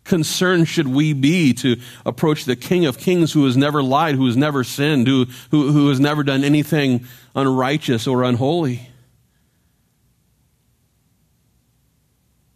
concerned 0.05 0.69
should 0.69 0.87
we 0.87 1.13
be 1.13 1.53
to 1.55 1.81
approach 2.07 2.45
the 2.45 2.55
King 2.55 2.87
of 2.87 2.97
Kings 2.97 3.33
who 3.33 3.45
has 3.45 3.57
never 3.57 3.83
lied, 3.83 4.15
who 4.15 4.27
has 4.27 4.37
never 4.37 4.63
sinned, 4.63 5.09
who, 5.09 5.27
who, 5.51 5.73
who 5.73 5.89
has 5.89 5.99
never 5.99 6.23
done 6.23 6.45
anything 6.45 7.07
unrighteous 7.35 8.07
or 8.07 8.23
unholy? 8.23 8.89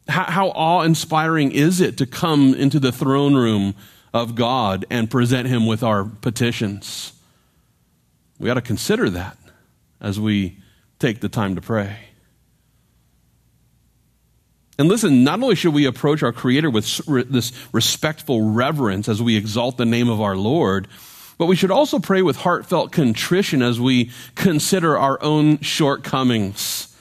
How, 0.09 0.25
how 0.25 0.49
awe 0.49 0.83
inspiring 0.83 1.53
is 1.53 1.81
it 1.81 1.97
to 1.99 2.07
come 2.07 2.55
into 2.55 2.81
the 2.81 2.93
throne 2.93 3.35
room 3.35 3.75
of 4.13 4.35
God 4.35 4.85
and 4.91 5.11
present 5.11 5.49
Him 5.49 5.67
with 5.67 5.83
our 5.83 6.05
petitions? 6.05 7.13
We 8.39 8.51
ought 8.51 8.55
to 8.55 8.61
consider 8.61 9.09
that 9.11 9.39
as 10.01 10.19
we 10.19 10.59
take 10.99 11.21
the 11.21 11.29
time 11.29 11.55
to 11.55 11.61
pray. 11.61 11.97
And 14.79 14.89
listen, 14.89 15.23
not 15.23 15.41
only 15.41 15.55
should 15.55 15.75
we 15.75 15.85
approach 15.85 16.23
our 16.23 16.33
Creator 16.33 16.71
with 16.71 16.87
this 17.31 17.53
respectful 17.73 18.51
reverence 18.53 19.09
as 19.09 19.23
we 19.23 19.37
exalt 19.37 19.77
the 19.77 19.87
name 19.87 20.09
of 20.09 20.21
our 20.21 20.37
Lord, 20.37 20.89
but 21.39 21.47
we 21.47 21.57
should 21.57 21.71
also 21.71 21.99
pray 21.99 22.23
with 22.23 22.37
heartfelt 22.37 22.91
contrition 22.91 23.63
as 23.63 23.81
we 23.81 24.11
consider 24.35 24.97
our 24.97 25.23
own 25.23 25.61
shortcomings. 25.61 26.92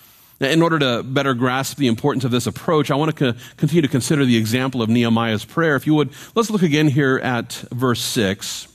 In 0.41 0.63
order 0.63 0.79
to 0.79 1.03
better 1.03 1.35
grasp 1.35 1.77
the 1.77 1.85
importance 1.85 2.23
of 2.23 2.31
this 2.31 2.47
approach, 2.47 2.89
I 2.89 2.95
want 2.95 3.15
to 3.15 3.33
co- 3.33 3.39
continue 3.57 3.83
to 3.83 3.87
consider 3.87 4.25
the 4.25 4.37
example 4.37 4.81
of 4.81 4.89
Nehemiah's 4.89 5.45
prayer. 5.45 5.75
If 5.75 5.85
you 5.85 5.93
would, 5.93 6.09
let's 6.33 6.49
look 6.49 6.63
again 6.63 6.87
here 6.87 7.19
at 7.19 7.53
verse 7.71 8.01
6. 8.01 8.67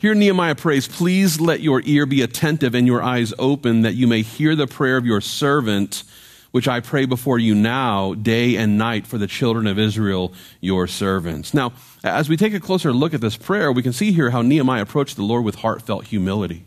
Here 0.00 0.12
Nehemiah 0.12 0.56
prays, 0.56 0.88
Please 0.88 1.40
let 1.40 1.60
your 1.60 1.80
ear 1.84 2.06
be 2.06 2.22
attentive 2.22 2.74
and 2.74 2.88
your 2.88 3.00
eyes 3.00 3.32
open, 3.38 3.82
that 3.82 3.94
you 3.94 4.08
may 4.08 4.22
hear 4.22 4.56
the 4.56 4.66
prayer 4.66 4.96
of 4.96 5.06
your 5.06 5.20
servant, 5.20 6.02
which 6.50 6.66
I 6.66 6.80
pray 6.80 7.04
before 7.04 7.38
you 7.38 7.54
now, 7.54 8.14
day 8.14 8.56
and 8.56 8.76
night, 8.76 9.06
for 9.06 9.16
the 9.16 9.28
children 9.28 9.68
of 9.68 9.78
Israel, 9.78 10.32
your 10.60 10.88
servants. 10.88 11.54
Now, 11.54 11.72
as 12.02 12.28
we 12.28 12.36
take 12.36 12.54
a 12.54 12.58
closer 12.58 12.92
look 12.92 13.14
at 13.14 13.20
this 13.20 13.36
prayer, 13.36 13.70
we 13.70 13.82
can 13.82 13.92
see 13.92 14.10
here 14.10 14.30
how 14.30 14.42
Nehemiah 14.42 14.82
approached 14.82 15.14
the 15.14 15.22
Lord 15.22 15.44
with 15.44 15.56
heartfelt 15.56 16.06
humility. 16.06 16.64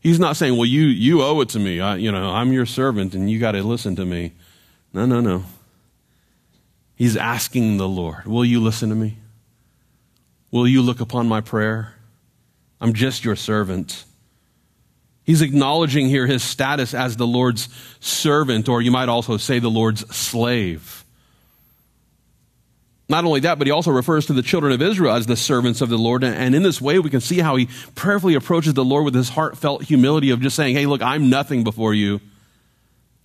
He's 0.00 0.20
not 0.20 0.36
saying, 0.36 0.56
well, 0.56 0.66
you, 0.66 0.82
you 0.82 1.22
owe 1.22 1.40
it 1.40 1.48
to 1.50 1.58
me. 1.58 1.80
I, 1.80 1.96
you 1.96 2.12
know, 2.12 2.30
I'm 2.30 2.52
your 2.52 2.66
servant 2.66 3.14
and 3.14 3.30
you 3.30 3.38
got 3.38 3.52
to 3.52 3.62
listen 3.62 3.96
to 3.96 4.04
me. 4.04 4.32
No, 4.92 5.06
no, 5.06 5.20
no. 5.20 5.44
He's 6.94 7.16
asking 7.16 7.76
the 7.76 7.88
Lord, 7.88 8.26
will 8.26 8.44
you 8.44 8.60
listen 8.60 8.88
to 8.88 8.94
me? 8.94 9.18
Will 10.50 10.66
you 10.66 10.82
look 10.82 11.00
upon 11.00 11.28
my 11.28 11.40
prayer? 11.40 11.94
I'm 12.80 12.92
just 12.92 13.24
your 13.24 13.36
servant. 13.36 14.04
He's 15.24 15.42
acknowledging 15.42 16.08
here 16.08 16.26
his 16.26 16.42
status 16.42 16.94
as 16.94 17.16
the 17.16 17.26
Lord's 17.26 17.68
servant, 18.00 18.68
or 18.68 18.80
you 18.80 18.90
might 18.90 19.08
also 19.08 19.36
say 19.36 19.58
the 19.58 19.68
Lord's 19.68 20.08
slave. 20.14 21.04
Not 23.10 23.24
only 23.24 23.40
that, 23.40 23.56
but 23.56 23.66
he 23.66 23.70
also 23.70 23.90
refers 23.90 24.26
to 24.26 24.34
the 24.34 24.42
children 24.42 24.72
of 24.72 24.82
Israel 24.82 25.14
as 25.14 25.26
the 25.26 25.36
servants 25.36 25.80
of 25.80 25.88
the 25.88 25.96
Lord. 25.96 26.22
And 26.22 26.54
in 26.54 26.62
this 26.62 26.80
way, 26.80 26.98
we 26.98 27.08
can 27.08 27.22
see 27.22 27.38
how 27.38 27.56
he 27.56 27.68
prayerfully 27.94 28.34
approaches 28.34 28.74
the 28.74 28.84
Lord 28.84 29.04
with 29.04 29.14
his 29.14 29.30
heartfelt 29.30 29.84
humility 29.84 30.30
of 30.30 30.40
just 30.40 30.56
saying, 30.56 30.76
Hey, 30.76 30.84
look, 30.84 31.00
I'm 31.00 31.30
nothing 31.30 31.64
before 31.64 31.94
you. 31.94 32.20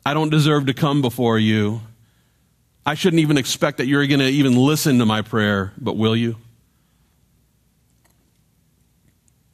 I 0.05 0.13
don't 0.13 0.29
deserve 0.29 0.67
to 0.67 0.73
come 0.73 1.01
before 1.01 1.37
you. 1.37 1.81
I 2.85 2.95
shouldn't 2.95 3.21
even 3.21 3.37
expect 3.37 3.77
that 3.77 3.87
you're 3.87 4.05
going 4.07 4.19
to 4.19 4.27
even 4.27 4.55
listen 4.55 4.99
to 4.99 5.05
my 5.05 5.21
prayer, 5.21 5.73
but 5.77 5.97
will 5.97 6.15
you? 6.15 6.37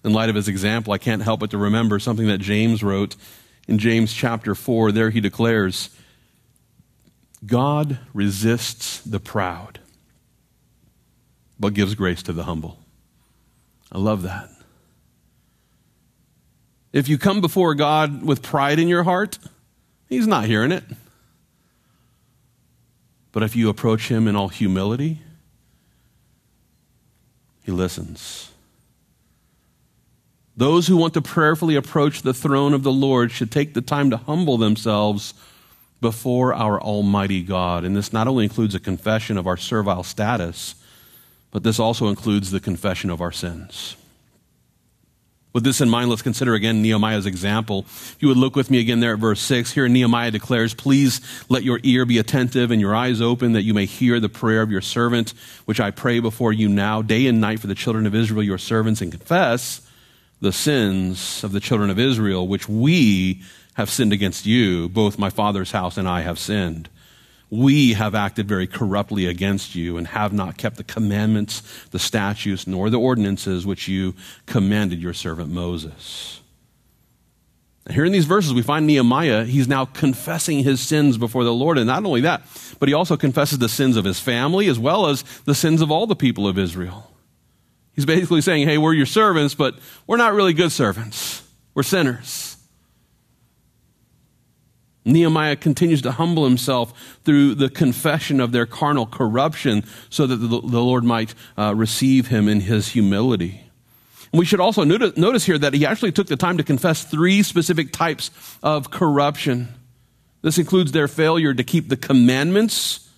In 0.03 0.13
light 0.13 0.29
of 0.29 0.35
his 0.35 0.47
example, 0.47 0.93
I 0.93 0.97
can't 0.97 1.21
help 1.21 1.39
but 1.39 1.51
to 1.51 1.57
remember 1.57 1.99
something 1.99 2.27
that 2.27 2.39
James 2.39 2.83
wrote 2.83 3.15
in 3.67 3.79
James 3.79 4.13
chapter 4.13 4.55
4. 4.55 4.91
There 4.91 5.09
he 5.09 5.21
declares, 5.21 5.89
God 7.45 7.99
resists 8.13 9.01
the 9.01 9.19
proud 9.19 9.79
but 11.59 11.73
gives 11.73 11.95
grace 11.95 12.23
to 12.23 12.33
the 12.33 12.43
humble. 12.43 12.79
I 13.91 13.97
love 13.97 14.21
that. 14.23 14.49
If 16.91 17.07
you 17.07 17.17
come 17.17 17.41
before 17.41 17.75
God 17.75 18.23
with 18.23 18.41
pride 18.41 18.79
in 18.79 18.87
your 18.87 19.03
heart, 19.03 19.37
He's 20.07 20.25
not 20.25 20.45
hearing 20.45 20.71
it. 20.71 20.83
But 23.31 23.43
if 23.43 23.55
you 23.55 23.69
approach 23.69 24.07
Him 24.07 24.27
in 24.27 24.35
all 24.35 24.47
humility, 24.47 25.21
He 27.63 27.71
listens. 27.71 28.51
Those 30.57 30.87
who 30.87 30.97
want 30.97 31.13
to 31.13 31.21
prayerfully 31.21 31.75
approach 31.75 32.21
the 32.21 32.33
throne 32.33 32.73
of 32.73 32.83
the 32.83 32.91
Lord 32.91 33.31
should 33.31 33.51
take 33.51 33.73
the 33.73 33.81
time 33.81 34.09
to 34.09 34.17
humble 34.17 34.57
themselves 34.57 35.33
before 36.01 36.53
our 36.53 36.81
Almighty 36.81 37.41
God. 37.43 37.85
And 37.85 37.95
this 37.95 38.11
not 38.11 38.27
only 38.27 38.43
includes 38.43 38.75
a 38.75 38.79
confession 38.79 39.37
of 39.37 39.47
our 39.47 39.57
servile 39.57 40.03
status, 40.03 40.75
but 41.51 41.63
this 41.63 41.79
also 41.79 42.07
includes 42.07 42.51
the 42.51 42.59
confession 42.59 43.09
of 43.09 43.21
our 43.21 43.31
sins. 43.31 43.95
With 45.51 45.63
this 45.63 45.81
in 45.81 45.89
mind, 45.89 46.11
let's 46.11 46.21
consider 46.21 46.53
again 46.53 46.83
Nehemiah's 46.83 47.25
example. 47.25 47.79
If 47.79 48.17
you 48.19 48.27
would 48.27 48.37
look 48.37 48.55
with 48.55 48.69
me 48.69 48.79
again 48.79 48.99
there 48.99 49.13
at 49.13 49.19
verse 49.19 49.41
6, 49.41 49.71
here 49.71 49.87
Nehemiah 49.87 50.29
declares, 50.29 50.75
Please 50.75 51.21
let 51.49 51.63
your 51.63 51.79
ear 51.81 52.05
be 52.05 52.19
attentive 52.19 52.69
and 52.69 52.79
your 52.79 52.93
eyes 52.93 53.19
open 53.19 53.53
that 53.53 53.63
you 53.63 53.73
may 53.73 53.85
hear 53.85 54.19
the 54.19 54.29
prayer 54.29 54.61
of 54.61 54.69
your 54.69 54.81
servant, 54.81 55.33
which 55.65 55.79
I 55.79 55.89
pray 55.89 56.19
before 56.19 56.53
you 56.53 56.69
now, 56.69 57.01
day 57.01 57.25
and 57.25 57.41
night 57.41 57.59
for 57.59 57.67
the 57.67 57.73
children 57.73 58.05
of 58.05 58.13
Israel, 58.13 58.43
your 58.43 58.59
servants, 58.59 59.01
and 59.01 59.11
confess 59.11 59.81
the 60.39 60.51
sins 60.51 61.43
of 61.43 61.51
the 61.51 61.59
children 61.59 61.89
of 61.89 61.97
Israel, 61.97 62.47
which 62.47 62.69
we 62.69 63.41
have 63.73 63.89
sinned 63.89 64.13
against 64.13 64.45
you. 64.45 64.87
Both 64.87 65.17
my 65.17 65.31
father's 65.31 65.71
house 65.71 65.97
and 65.97 66.07
I 66.07 66.21
have 66.21 66.37
sinned 66.37 66.89
we 67.49 67.93
have 67.93 68.13
acted 68.13 68.47
very 68.47 68.67
corruptly 68.67 69.25
against 69.25 69.75
you 69.75 69.97
and 69.97 70.07
have 70.07 70.31
not 70.31 70.57
kept 70.57 70.77
the 70.77 70.83
commandments, 70.83 71.61
the 71.91 71.99
statutes, 71.99 72.67
nor 72.67 72.89
the 72.89 72.99
ordinances 72.99 73.65
which 73.65 73.87
you 73.87 74.13
commanded 74.45 75.01
your 75.01 75.13
servant 75.13 75.49
Moses. 75.49 76.41
Here 77.89 78.05
in 78.05 78.11
these 78.11 78.25
verses, 78.25 78.53
we 78.53 78.61
find 78.61 78.85
Nehemiah, 78.85 79.45
he's 79.45 79.67
now 79.67 79.85
confessing 79.85 80.63
his 80.63 80.79
sins 80.79 81.17
before 81.17 81.43
the 81.43 81.53
Lord. 81.53 81.79
And 81.79 81.87
not 81.87 82.05
only 82.05 82.21
that, 82.21 82.43
but 82.77 82.87
he 82.87 82.93
also 82.93 83.17
confesses 83.17 83.57
the 83.57 83.69
sins 83.69 83.97
of 83.97 84.05
his 84.05 84.19
family 84.19 84.67
as 84.67 84.77
well 84.77 85.07
as 85.07 85.23
the 85.45 85.55
sins 85.55 85.81
of 85.81 85.89
all 85.89 86.05
the 86.05 86.15
people 86.15 86.47
of 86.47 86.59
Israel. 86.59 87.11
He's 87.93 88.05
basically 88.05 88.41
saying, 88.41 88.67
hey, 88.67 88.77
we're 88.77 88.93
your 88.93 89.07
servants, 89.07 89.55
but 89.55 89.75
we're 90.05 90.17
not 90.17 90.33
really 90.33 90.53
good 90.53 90.71
servants. 90.71 91.41
We're 91.73 91.83
sinners. 91.83 92.48
Nehemiah 95.05 95.55
continues 95.55 96.01
to 96.03 96.11
humble 96.11 96.45
himself 96.45 97.17
through 97.23 97.55
the 97.55 97.69
confession 97.69 98.39
of 98.39 98.51
their 98.51 98.65
carnal 98.65 99.05
corruption 99.05 99.83
so 100.09 100.27
that 100.27 100.35
the, 100.35 100.47
the 100.47 100.81
Lord 100.81 101.03
might 101.03 101.33
uh, 101.57 101.73
receive 101.75 102.27
him 102.27 102.47
in 102.47 102.61
his 102.61 102.89
humility. 102.89 103.63
And 104.31 104.39
we 104.39 104.45
should 104.45 104.59
also 104.59 104.83
notice, 104.83 105.17
notice 105.17 105.45
here 105.45 105.57
that 105.57 105.73
he 105.73 105.85
actually 105.85 106.11
took 106.11 106.27
the 106.27 106.35
time 106.35 106.57
to 106.57 106.63
confess 106.63 107.03
three 107.03 107.41
specific 107.43 107.91
types 107.91 108.29
of 108.61 108.91
corruption. 108.91 109.69
This 110.41 110.57
includes 110.57 110.91
their 110.91 111.07
failure 111.07 111.53
to 111.53 111.63
keep 111.63 111.89
the 111.89 111.97
commandments, 111.97 113.09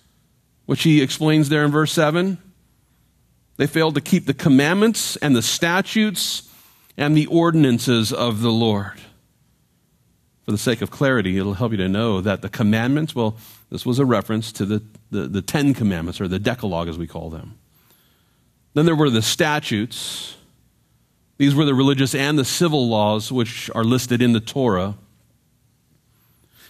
which 0.66 0.84
he 0.84 1.02
explains 1.02 1.48
there 1.48 1.64
in 1.64 1.70
verse 1.70 1.92
7. 1.92 2.38
They 3.58 3.66
failed 3.66 3.96
to 3.96 4.00
keep 4.00 4.26
the 4.26 4.34
commandments 4.34 5.16
and 5.16 5.36
the 5.36 5.42
statutes 5.42 6.48
and 6.96 7.16
the 7.16 7.26
ordinances 7.26 8.12
of 8.12 8.40
the 8.40 8.50
Lord 8.50 9.00
for 10.52 10.56
the 10.56 10.62
sake 10.62 10.82
of 10.82 10.90
clarity, 10.90 11.38
it'll 11.38 11.54
help 11.54 11.72
you 11.72 11.78
to 11.78 11.88
know 11.88 12.20
that 12.20 12.42
the 12.42 12.48
commandments, 12.50 13.14
well, 13.14 13.38
this 13.70 13.86
was 13.86 13.98
a 13.98 14.04
reference 14.04 14.52
to 14.52 14.66
the, 14.66 14.82
the, 15.10 15.22
the 15.22 15.40
Ten 15.40 15.72
Commandments, 15.72 16.20
or 16.20 16.28
the 16.28 16.38
Decalogue 16.38 16.88
as 16.88 16.98
we 16.98 17.06
call 17.06 17.30
them. 17.30 17.56
Then 18.74 18.84
there 18.84 18.94
were 18.94 19.08
the 19.08 19.22
statutes. 19.22 20.36
These 21.38 21.54
were 21.54 21.64
the 21.64 21.72
religious 21.72 22.14
and 22.14 22.38
the 22.38 22.44
civil 22.44 22.86
laws 22.86 23.32
which 23.32 23.70
are 23.74 23.82
listed 23.82 24.20
in 24.20 24.34
the 24.34 24.40
Torah. 24.40 24.94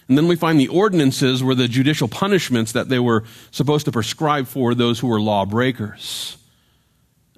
And 0.07 0.17
then 0.17 0.29
we 0.29 0.37
find 0.37 0.57
the 0.57 0.69
ordinances 0.69 1.43
were 1.43 1.55
the 1.55 1.67
judicial 1.67 2.07
punishments 2.07 2.71
that 2.71 2.87
they 2.87 2.99
were 2.99 3.25
supposed 3.51 3.83
to 3.83 3.91
prescribe 3.91 4.47
for 4.47 4.73
those 4.73 4.99
who 4.99 5.07
were 5.07 5.19
lawbreakers. 5.19 6.37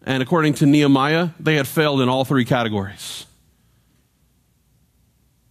And 0.05 0.21
according 0.21 0.53
to 0.55 0.67
Nehemiah, 0.67 1.29
they 1.39 1.55
had 1.55 1.67
failed 1.67 2.01
in 2.01 2.09
all 2.09 2.23
three 2.23 2.45
categories. 2.45 3.25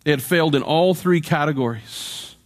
They 0.05 0.11
had 0.11 0.23
failed 0.23 0.55
in 0.55 0.63
all 0.63 0.95
three 0.95 1.21
categories. 1.21 2.37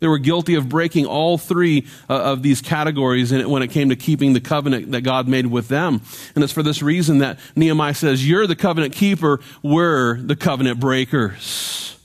They 0.00 0.06
were 0.06 0.18
guilty 0.18 0.54
of 0.54 0.68
breaking 0.68 1.06
all 1.06 1.38
three 1.38 1.86
uh, 2.08 2.14
of 2.14 2.42
these 2.42 2.60
categories 2.60 3.32
when 3.32 3.62
it 3.62 3.68
came 3.68 3.88
to 3.88 3.96
keeping 3.96 4.32
the 4.32 4.40
covenant 4.40 4.92
that 4.92 5.00
God 5.00 5.26
made 5.26 5.46
with 5.46 5.68
them. 5.68 6.02
And 6.34 6.44
it's 6.44 6.52
for 6.52 6.62
this 6.62 6.82
reason 6.82 7.18
that 7.18 7.38
Nehemiah 7.56 7.94
says, 7.94 8.28
You're 8.28 8.46
the 8.46 8.56
covenant 8.56 8.94
keeper, 8.94 9.40
we're 9.62 10.20
the 10.20 10.36
covenant 10.36 10.78
breakers. 10.78 11.96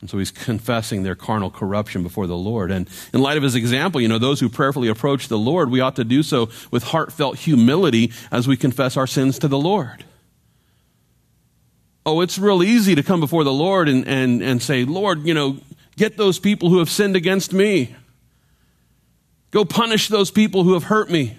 And 0.00 0.08
so 0.08 0.18
he's 0.18 0.30
confessing 0.30 1.02
their 1.02 1.16
carnal 1.16 1.50
corruption 1.50 2.04
before 2.04 2.28
the 2.28 2.36
Lord. 2.36 2.70
And 2.70 2.88
in 3.12 3.20
light 3.20 3.36
of 3.36 3.42
his 3.42 3.56
example, 3.56 4.00
you 4.00 4.06
know, 4.06 4.18
those 4.18 4.38
who 4.38 4.48
prayerfully 4.48 4.88
approach 4.88 5.26
the 5.26 5.38
Lord, 5.38 5.70
we 5.70 5.80
ought 5.80 5.96
to 5.96 6.04
do 6.04 6.22
so 6.22 6.50
with 6.70 6.84
heartfelt 6.84 7.38
humility 7.38 8.12
as 8.30 8.46
we 8.46 8.56
confess 8.56 8.96
our 8.96 9.08
sins 9.08 9.40
to 9.40 9.48
the 9.48 9.58
Lord. 9.58 10.04
Oh, 12.08 12.22
it's 12.22 12.38
real 12.38 12.62
easy 12.62 12.94
to 12.94 13.02
come 13.02 13.20
before 13.20 13.44
the 13.44 13.52
Lord 13.52 13.86
and, 13.86 14.08
and, 14.08 14.42
and 14.42 14.62
say, 14.62 14.86
Lord, 14.86 15.26
you 15.26 15.34
know, 15.34 15.58
get 15.98 16.16
those 16.16 16.38
people 16.38 16.70
who 16.70 16.78
have 16.78 16.88
sinned 16.88 17.16
against 17.16 17.52
me. 17.52 17.94
Go 19.50 19.66
punish 19.66 20.08
those 20.08 20.30
people 20.30 20.64
who 20.64 20.72
have 20.72 20.84
hurt 20.84 21.10
me. 21.10 21.36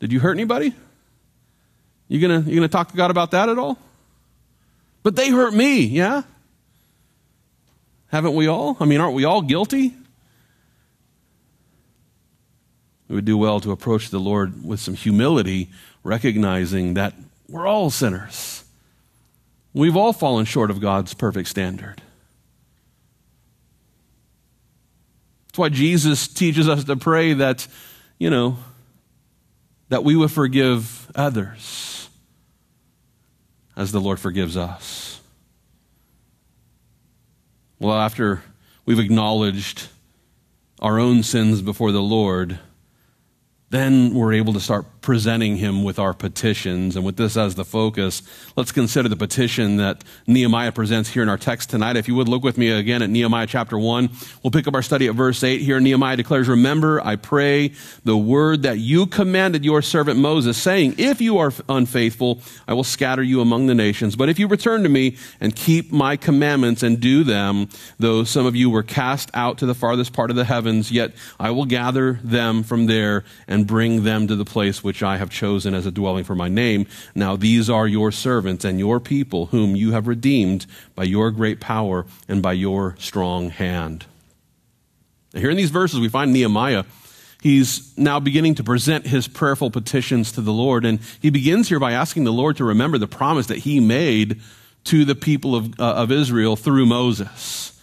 Did 0.00 0.12
you 0.12 0.18
hurt 0.18 0.32
anybody? 0.32 0.74
You 2.08 2.20
gonna 2.20 2.40
you 2.40 2.56
gonna 2.56 2.66
talk 2.66 2.90
to 2.90 2.96
God 2.96 3.12
about 3.12 3.30
that 3.30 3.48
at 3.48 3.60
all? 3.60 3.78
But 5.04 5.14
they 5.14 5.30
hurt 5.30 5.54
me, 5.54 5.82
yeah? 5.82 6.22
Haven't 8.08 8.34
we 8.34 8.48
all? 8.48 8.76
I 8.80 8.86
mean, 8.86 9.00
aren't 9.00 9.14
we 9.14 9.24
all 9.24 9.40
guilty? 9.40 9.94
We 13.06 13.14
would 13.14 13.24
do 13.24 13.38
well 13.38 13.60
to 13.60 13.70
approach 13.70 14.10
the 14.10 14.18
Lord 14.18 14.64
with 14.66 14.80
some 14.80 14.94
humility, 14.94 15.68
recognizing 16.02 16.94
that 16.94 17.14
we're 17.48 17.68
all 17.68 17.90
sinners. 17.90 18.59
We've 19.72 19.96
all 19.96 20.12
fallen 20.12 20.44
short 20.46 20.70
of 20.70 20.80
God's 20.80 21.14
perfect 21.14 21.48
standard. 21.48 22.02
That's 25.46 25.58
why 25.58 25.68
Jesus 25.68 26.28
teaches 26.28 26.68
us 26.68 26.84
to 26.84 26.96
pray 26.96 27.34
that, 27.34 27.66
you 28.18 28.30
know, 28.30 28.56
that 29.88 30.04
we 30.04 30.16
would 30.16 30.30
forgive 30.30 31.10
others 31.14 32.08
as 33.76 33.92
the 33.92 34.00
Lord 34.00 34.20
forgives 34.20 34.56
us. 34.56 35.20
Well, 37.78 37.96
after 37.96 38.42
we've 38.84 38.98
acknowledged 38.98 39.88
our 40.80 40.98
own 40.98 41.22
sins 41.22 41.62
before 41.62 41.92
the 41.92 42.02
Lord, 42.02 42.58
then 43.70 44.14
we're 44.14 44.34
able 44.34 44.52
to 44.52 44.60
start 44.60 44.99
presenting 45.00 45.56
him 45.56 45.82
with 45.82 45.98
our 45.98 46.12
petitions. 46.12 46.96
And 46.96 47.04
with 47.04 47.16
this 47.16 47.36
as 47.36 47.54
the 47.54 47.64
focus, 47.64 48.22
let's 48.56 48.72
consider 48.72 49.08
the 49.08 49.16
petition 49.16 49.76
that 49.76 50.04
Nehemiah 50.26 50.72
presents 50.72 51.10
here 51.10 51.22
in 51.22 51.28
our 51.28 51.38
text 51.38 51.70
tonight. 51.70 51.96
If 51.96 52.08
you 52.08 52.14
would 52.14 52.28
look 52.28 52.42
with 52.42 52.58
me 52.58 52.70
again 52.70 53.02
at 53.02 53.10
Nehemiah 53.10 53.46
chapter 53.46 53.78
1, 53.78 54.10
we'll 54.42 54.50
pick 54.50 54.68
up 54.68 54.74
our 54.74 54.82
study 54.82 55.06
at 55.06 55.14
verse 55.14 55.42
8 55.42 55.60
here. 55.60 55.80
Nehemiah 55.80 56.16
declares, 56.16 56.48
Remember, 56.48 57.00
I 57.04 57.16
pray, 57.16 57.72
the 58.04 58.16
word 58.16 58.62
that 58.62 58.78
you 58.78 59.06
commanded 59.06 59.64
your 59.64 59.82
servant 59.82 60.18
Moses, 60.18 60.58
saying, 60.58 60.96
If 60.98 61.20
you 61.20 61.38
are 61.38 61.52
unfaithful, 61.68 62.40
I 62.68 62.74
will 62.74 62.84
scatter 62.84 63.22
you 63.22 63.40
among 63.40 63.66
the 63.66 63.74
nations. 63.74 64.16
But 64.16 64.28
if 64.28 64.38
you 64.38 64.48
return 64.48 64.82
to 64.82 64.88
me 64.88 65.16
and 65.40 65.54
keep 65.54 65.92
my 65.92 66.16
commandments 66.16 66.82
and 66.82 67.00
do 67.00 67.24
them, 67.24 67.68
though 67.98 68.24
some 68.24 68.46
of 68.46 68.54
you 68.56 68.68
were 68.70 68.82
cast 68.82 69.30
out 69.34 69.58
to 69.58 69.66
the 69.66 69.74
farthest 69.74 70.12
part 70.12 70.30
of 70.30 70.36
the 70.36 70.44
heavens, 70.44 70.92
yet 70.92 71.12
I 71.38 71.50
will 71.50 71.64
gather 71.64 72.20
them 72.22 72.62
from 72.62 72.86
there 72.86 73.24
and 73.48 73.66
bring 73.66 74.04
them 74.04 74.26
to 74.26 74.36
the 74.36 74.44
place 74.44 74.82
which 74.84 74.89
I 75.02 75.16
have 75.16 75.30
chosen 75.30 75.74
as 75.74 75.86
a 75.86 75.90
dwelling 75.90 76.24
for 76.24 76.34
my 76.34 76.48
name. 76.48 76.86
Now 77.14 77.36
these 77.36 77.70
are 77.70 77.86
your 77.86 78.12
servants 78.12 78.64
and 78.64 78.78
your 78.78 79.00
people, 79.00 79.46
whom 79.46 79.76
you 79.76 79.92
have 79.92 80.08
redeemed 80.08 80.66
by 80.94 81.04
your 81.04 81.30
great 81.30 81.60
power 81.60 82.06
and 82.28 82.42
by 82.42 82.52
your 82.52 82.96
strong 82.98 83.50
hand. 83.50 84.06
Now, 85.32 85.40
here 85.40 85.50
in 85.50 85.56
these 85.56 85.70
verses, 85.70 86.00
we 86.00 86.08
find 86.08 86.32
Nehemiah. 86.32 86.84
He's 87.40 87.96
now 87.96 88.20
beginning 88.20 88.56
to 88.56 88.64
present 88.64 89.06
his 89.06 89.28
prayerful 89.28 89.70
petitions 89.70 90.32
to 90.32 90.40
the 90.40 90.52
Lord. 90.52 90.84
And 90.84 91.00
he 91.20 91.30
begins 91.30 91.68
here 91.68 91.80
by 91.80 91.92
asking 91.92 92.24
the 92.24 92.32
Lord 92.32 92.56
to 92.56 92.64
remember 92.64 92.98
the 92.98 93.06
promise 93.06 93.46
that 93.46 93.58
he 93.58 93.80
made 93.80 94.40
to 94.84 95.04
the 95.04 95.14
people 95.14 95.54
of, 95.54 95.78
uh, 95.80 95.84
of 95.94 96.10
Israel 96.12 96.56
through 96.56 96.86
Moses. 96.86 97.79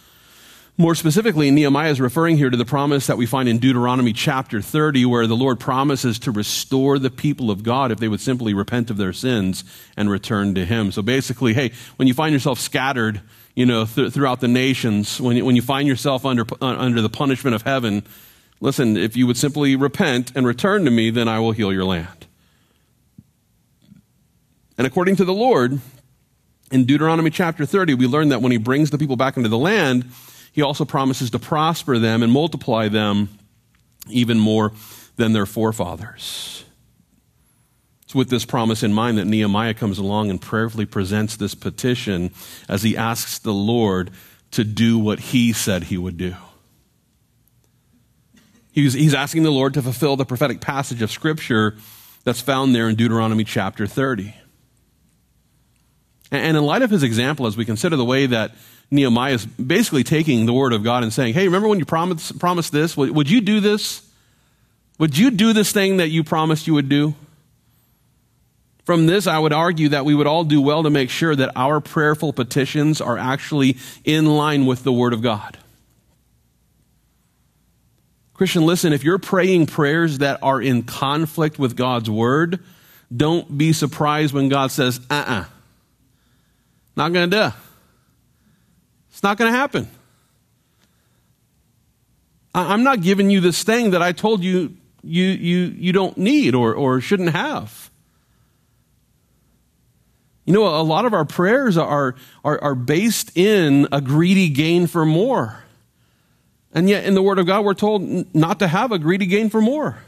More 0.80 0.94
specifically, 0.94 1.50
Nehemiah 1.50 1.90
is 1.90 2.00
referring 2.00 2.36
here 2.36 2.50
to 2.50 2.56
the 2.56 2.64
promise 2.64 3.08
that 3.08 3.16
we 3.16 3.26
find 3.26 3.48
in 3.48 3.58
Deuteronomy 3.58 4.12
chapter 4.12 4.62
30, 4.62 5.06
where 5.06 5.26
the 5.26 5.34
Lord 5.34 5.58
promises 5.58 6.20
to 6.20 6.30
restore 6.30 7.00
the 7.00 7.10
people 7.10 7.50
of 7.50 7.64
God 7.64 7.90
if 7.90 7.98
they 7.98 8.06
would 8.06 8.20
simply 8.20 8.54
repent 8.54 8.88
of 8.88 8.96
their 8.96 9.12
sins 9.12 9.64
and 9.96 10.08
return 10.08 10.54
to 10.54 10.64
Him. 10.64 10.92
So 10.92 11.02
basically, 11.02 11.52
hey, 11.52 11.72
when 11.96 12.06
you 12.06 12.14
find 12.14 12.32
yourself 12.32 12.60
scattered, 12.60 13.20
you 13.56 13.66
know, 13.66 13.86
th- 13.86 14.12
throughout 14.12 14.38
the 14.38 14.46
nations, 14.46 15.20
when 15.20 15.36
you, 15.36 15.44
when 15.44 15.56
you 15.56 15.62
find 15.62 15.88
yourself 15.88 16.24
under, 16.24 16.44
uh, 16.62 16.66
under 16.66 17.02
the 17.02 17.10
punishment 17.10 17.56
of 17.56 17.62
heaven, 17.62 18.04
listen, 18.60 18.96
if 18.96 19.16
you 19.16 19.26
would 19.26 19.36
simply 19.36 19.74
repent 19.74 20.30
and 20.36 20.46
return 20.46 20.84
to 20.84 20.92
me, 20.92 21.10
then 21.10 21.26
I 21.26 21.40
will 21.40 21.50
heal 21.50 21.72
your 21.72 21.86
land. 21.86 22.28
And 24.78 24.86
according 24.86 25.16
to 25.16 25.24
the 25.24 25.34
Lord, 25.34 25.80
in 26.70 26.84
Deuteronomy 26.84 27.30
chapter 27.30 27.66
30, 27.66 27.94
we 27.94 28.06
learn 28.06 28.28
that 28.28 28.42
when 28.42 28.52
He 28.52 28.58
brings 28.58 28.90
the 28.90 28.98
people 28.98 29.16
back 29.16 29.36
into 29.36 29.48
the 29.48 29.58
land, 29.58 30.04
he 30.52 30.62
also 30.62 30.84
promises 30.84 31.30
to 31.30 31.38
prosper 31.38 31.98
them 31.98 32.22
and 32.22 32.32
multiply 32.32 32.88
them 32.88 33.28
even 34.08 34.38
more 34.38 34.72
than 35.16 35.32
their 35.32 35.46
forefathers. 35.46 36.64
It's 38.02 38.14
with 38.14 38.30
this 38.30 38.46
promise 38.46 38.82
in 38.82 38.94
mind 38.94 39.18
that 39.18 39.26
Nehemiah 39.26 39.74
comes 39.74 39.98
along 39.98 40.30
and 40.30 40.40
prayerfully 40.40 40.86
presents 40.86 41.36
this 41.36 41.54
petition 41.54 42.32
as 42.68 42.82
he 42.82 42.96
asks 42.96 43.38
the 43.38 43.52
Lord 43.52 44.10
to 44.52 44.64
do 44.64 44.98
what 44.98 45.18
he 45.18 45.52
said 45.52 45.84
he 45.84 45.98
would 45.98 46.16
do. 46.16 46.34
He's, 48.72 48.94
he's 48.94 49.12
asking 49.12 49.42
the 49.42 49.50
Lord 49.50 49.74
to 49.74 49.82
fulfill 49.82 50.16
the 50.16 50.24
prophetic 50.24 50.60
passage 50.60 51.02
of 51.02 51.10
Scripture 51.10 51.76
that's 52.24 52.40
found 52.40 52.74
there 52.74 52.88
in 52.88 52.94
Deuteronomy 52.94 53.44
chapter 53.44 53.86
30. 53.86 54.34
And 56.30 56.56
in 56.56 56.62
light 56.62 56.82
of 56.82 56.90
his 56.90 57.02
example, 57.02 57.46
as 57.46 57.56
we 57.56 57.64
consider 57.64 57.96
the 57.96 58.04
way 58.04 58.26
that 58.26 58.52
Nehemiah 58.90 59.34
is 59.34 59.46
basically 59.46 60.02
taking 60.02 60.46
the 60.46 60.52
word 60.52 60.72
of 60.72 60.82
God 60.82 61.02
and 61.02 61.12
saying, 61.12 61.34
Hey, 61.34 61.46
remember 61.46 61.68
when 61.68 61.78
you 61.78 61.84
promised, 61.84 62.38
promised 62.38 62.72
this? 62.72 62.96
Would, 62.96 63.10
would 63.10 63.30
you 63.30 63.40
do 63.40 63.60
this? 63.60 64.02
Would 64.98 65.16
you 65.16 65.30
do 65.30 65.52
this 65.52 65.72
thing 65.72 65.98
that 65.98 66.08
you 66.08 66.24
promised 66.24 66.66
you 66.66 66.74
would 66.74 66.88
do? 66.88 67.14
From 68.84 69.06
this, 69.06 69.26
I 69.26 69.38
would 69.38 69.52
argue 69.52 69.90
that 69.90 70.06
we 70.06 70.14
would 70.14 70.26
all 70.26 70.44
do 70.44 70.62
well 70.62 70.82
to 70.82 70.90
make 70.90 71.10
sure 71.10 71.36
that 71.36 71.52
our 71.54 71.78
prayerful 71.78 72.32
petitions 72.32 73.02
are 73.02 73.18
actually 73.18 73.76
in 74.02 74.24
line 74.24 74.64
with 74.64 74.82
the 74.82 74.92
Word 74.92 75.12
of 75.12 75.20
God. 75.20 75.58
Christian, 78.32 78.64
listen, 78.64 78.94
if 78.94 79.04
you're 79.04 79.18
praying 79.18 79.66
prayers 79.66 80.18
that 80.18 80.42
are 80.42 80.62
in 80.62 80.84
conflict 80.84 81.58
with 81.58 81.76
God's 81.76 82.08
Word, 82.08 82.60
don't 83.14 83.58
be 83.58 83.74
surprised 83.74 84.32
when 84.32 84.48
God 84.48 84.70
says, 84.70 85.00
uh 85.10 85.14
uh-uh. 85.14 85.40
uh, 85.40 85.44
not 86.96 87.12
going 87.12 87.30
to 87.30 87.36
do. 87.36 87.67
It's 89.18 89.22
not 89.24 89.36
going 89.36 89.52
to 89.52 89.58
happen. 89.58 89.88
I'm 92.54 92.84
not 92.84 93.00
giving 93.00 93.30
you 93.30 93.40
this 93.40 93.64
thing 93.64 93.90
that 93.90 94.00
I 94.00 94.12
told 94.12 94.44
you 94.44 94.76
you, 95.02 95.24
you, 95.24 95.58
you 95.76 95.92
don't 95.92 96.16
need 96.18 96.54
or, 96.54 96.72
or 96.72 97.00
shouldn't 97.00 97.30
have. 97.30 97.90
You 100.44 100.52
know, 100.52 100.68
a 100.68 100.86
lot 100.86 101.04
of 101.04 101.14
our 101.14 101.24
prayers 101.24 101.76
are, 101.76 102.14
are, 102.44 102.62
are 102.62 102.76
based 102.76 103.36
in 103.36 103.88
a 103.90 104.00
greedy 104.00 104.50
gain 104.50 104.86
for 104.86 105.04
more. 105.04 105.64
And 106.72 106.88
yet, 106.88 107.04
in 107.04 107.14
the 107.14 107.22
Word 107.22 107.40
of 107.40 107.46
God, 107.46 107.64
we're 107.64 107.74
told 107.74 108.32
not 108.32 108.60
to 108.60 108.68
have 108.68 108.92
a 108.92 109.00
greedy 109.00 109.26
gain 109.26 109.50
for 109.50 109.60
more. 109.60 109.98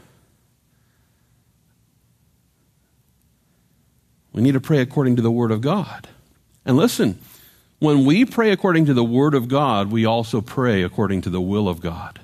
We 4.31 4.41
need 4.41 4.53
to 4.53 4.61
pray 4.61 4.79
according 4.79 5.17
to 5.17 5.21
the 5.21 5.31
Word 5.31 5.51
of 5.51 5.59
God. 5.59 6.07
And 6.63 6.77
listen, 6.77 7.19
when 7.81 8.05
we 8.05 8.25
pray 8.25 8.51
according 8.51 8.85
to 8.85 8.93
the 8.93 9.03
Word 9.03 9.33
of 9.33 9.47
God, 9.47 9.91
we 9.91 10.05
also 10.05 10.39
pray 10.39 10.83
according 10.83 11.21
to 11.21 11.31
the 11.31 11.41
will 11.41 11.67
of 11.67 11.81
God. 11.81 12.19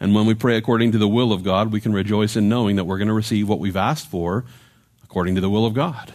And 0.00 0.12
when 0.12 0.26
we 0.26 0.34
pray 0.34 0.56
according 0.56 0.90
to 0.90 0.98
the 0.98 1.06
will 1.06 1.32
of 1.32 1.44
God, 1.44 1.70
we 1.70 1.80
can 1.80 1.92
rejoice 1.92 2.34
in 2.34 2.48
knowing 2.48 2.74
that 2.76 2.84
we're 2.84 2.98
going 2.98 3.06
to 3.06 3.14
receive 3.14 3.48
what 3.48 3.60
we've 3.60 3.76
asked 3.76 4.10
for 4.10 4.44
according 5.04 5.36
to 5.36 5.40
the 5.40 5.48
will 5.48 5.64
of 5.64 5.72
God. 5.72 6.12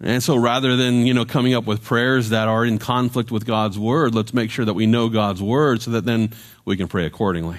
And 0.00 0.22
so 0.22 0.36
rather 0.36 0.76
than, 0.76 1.04
you 1.04 1.12
know, 1.12 1.24
coming 1.24 1.52
up 1.52 1.64
with 1.64 1.82
prayers 1.82 2.28
that 2.28 2.46
are 2.46 2.64
in 2.64 2.78
conflict 2.78 3.32
with 3.32 3.44
God's 3.44 3.76
word, 3.76 4.14
let's 4.14 4.32
make 4.32 4.52
sure 4.52 4.64
that 4.64 4.74
we 4.74 4.86
know 4.86 5.08
God's 5.08 5.42
word 5.42 5.82
so 5.82 5.90
that 5.90 6.04
then 6.04 6.32
we 6.64 6.76
can 6.76 6.86
pray 6.86 7.06
accordingly. 7.06 7.58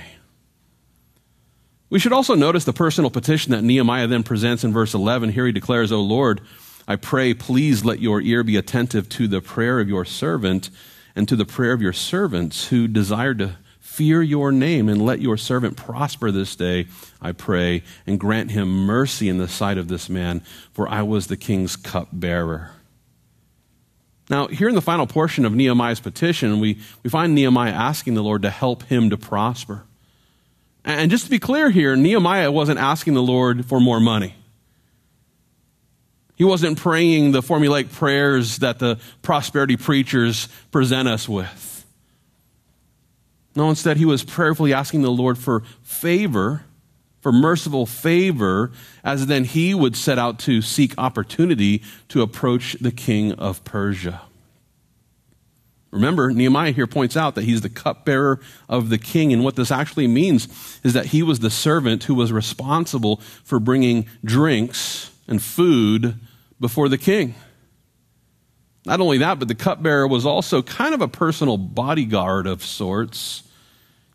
We 1.89 1.99
should 1.99 2.13
also 2.13 2.35
notice 2.35 2.63
the 2.63 2.71
personal 2.71 3.09
petition 3.09 3.51
that 3.51 3.65
Nehemiah 3.65 4.07
then 4.07 4.23
presents 4.23 4.63
in 4.63 4.71
verse 4.71 4.93
11. 4.93 5.33
Here 5.33 5.45
he 5.45 5.51
declares, 5.51 5.91
O 5.91 5.99
Lord, 5.99 6.39
I 6.88 6.96
pray, 6.96 7.34
please 7.34 7.86
let 7.86 8.00
your 8.00 8.22
ear 8.22 8.44
be 8.44 8.58
attentive 8.58 9.08
to 9.10 9.28
the 9.28 9.41
prayer 9.41 9.80
of 9.80 9.89
your 9.89 10.06
servant 10.06 10.70
and 11.15 11.28
to 11.28 11.36
the 11.36 11.46
prayer 11.46 11.74
of 11.74 11.82
your 11.82 11.94
servants 11.94 12.67
who 12.67 12.88
desire 12.88 13.34
to 13.36 13.58
fear 13.80 14.22
your 14.22 14.54
name, 14.54 14.88
and 14.88 15.02
let 15.02 15.20
your 15.20 15.36
servant 15.36 15.76
prosper 15.76 16.32
this 16.32 16.56
day, 16.56 16.88
I 17.22 17.34
pray, 17.34 17.84
and 18.08 18.17
grant 18.17 18.52
him 18.52 18.86
mercy 18.86 19.28
in 19.28 19.38
the 19.38 19.50
sight 19.50 19.78
of 19.78 19.89
this 19.89 20.08
man, 20.08 20.41
for 20.72 20.88
I 20.88 21.02
was 21.02 21.28
the 21.28 21.36
king's 21.36 21.76
cupbearer. 21.76 22.72
Now, 24.30 24.48
here 24.48 24.70
in 24.70 24.76
the 24.76 24.82
final 24.82 25.06
portion 25.08 25.44
of 25.44 25.54
Nehemiah's 25.54 26.00
petition, 26.00 26.62
we, 26.62 26.80
we 27.04 27.10
find 27.10 27.36
Nehemiah 27.36 27.74
asking 27.74 28.13
the 28.13 28.24
Lord 28.24 28.44
to 28.44 28.50
help 28.50 28.84
him 28.84 29.10
to 29.10 29.17
prosper. 29.17 29.84
And 30.86 31.12
just 31.12 31.26
to 31.26 31.30
be 31.30 31.38
clear 31.38 31.70
here, 31.70 31.98
Nehemiah 31.98 32.50
wasn't 32.50 32.80
asking 32.80 33.13
the 33.13 33.22
Lord 33.22 33.65
for 33.65 33.82
more 33.82 34.00
money. 34.00 34.36
He 36.41 36.45
wasn't 36.45 36.80
praying 36.80 37.34
the 37.34 37.43
formulaic 37.43 37.91
prayers 37.91 38.58
that 38.58 38.80
the 38.80 38.97
prosperity 39.21 39.77
preachers 39.77 40.47
present 40.71 41.08
us 41.08 41.30
with. 41.30 41.86
No, 43.56 43.69
instead, 43.69 43.97
he 43.97 44.06
was 44.06 44.23
prayerfully 44.23 44.73
asking 44.73 45.04
the 45.04 45.12
Lord 45.12 45.38
for 45.38 45.62
favor, 45.84 46.63
for 47.19 47.32
merciful 47.32 47.86
favor, 47.86 48.71
as 49.04 49.27
then 49.27 49.43
he 49.43 49.75
would 49.75 49.95
set 49.95 50.17
out 50.17 50.39
to 50.39 50.63
seek 50.63 50.95
opportunity 50.97 51.84
to 52.10 52.23
approach 52.23 52.75
the 52.82 52.91
king 52.91 53.34
of 53.34 53.63
Persia. 53.63 54.21
Remember, 55.91 56.32
Nehemiah 56.32 56.71
here 56.71 56.88
points 56.88 57.15
out 57.15 57.36
that 57.36 57.43
he's 57.43 57.62
the 57.62 57.69
cupbearer 57.69 58.39
of 58.67 58.89
the 58.89 58.97
king. 58.97 59.32
And 59.32 59.43
what 59.43 59.58
this 59.58 59.69
actually 59.69 60.08
means 60.08 60.47
is 60.84 60.93
that 60.93 61.06
he 61.06 61.21
was 61.21 61.38
the 61.38 61.51
servant 61.51 62.06
who 62.06 62.15
was 62.15 62.32
responsible 62.32 63.17
for 63.43 63.60
bringing 63.60 64.08
drinks 64.25 65.12
and 65.27 65.39
food 65.39 66.17
before 66.62 66.88
the 66.88 66.97
king. 66.97 67.36
Not 68.86 69.02
only 69.02 69.17
that, 69.17 69.39
but 69.39 69.47
the 69.47 69.56
cupbearer 69.56 70.08
was 70.08 70.26
also 70.26 70.62
kind 70.62 70.93
of 70.93 71.02
a 71.02 71.08
personal 71.08 71.58
bodyguard 71.58 72.47
of 72.47 72.63
sorts. 72.63 73.43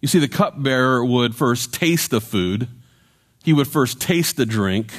You 0.00 0.08
see, 0.08 0.18
the 0.18 0.28
cupbearer 0.28 1.04
would 1.04 1.34
first 1.34 1.74
taste 1.74 2.10
the 2.10 2.20
food, 2.20 2.68
he 3.44 3.52
would 3.52 3.68
first 3.68 4.00
taste 4.00 4.36
the 4.36 4.46
drink 4.46 4.92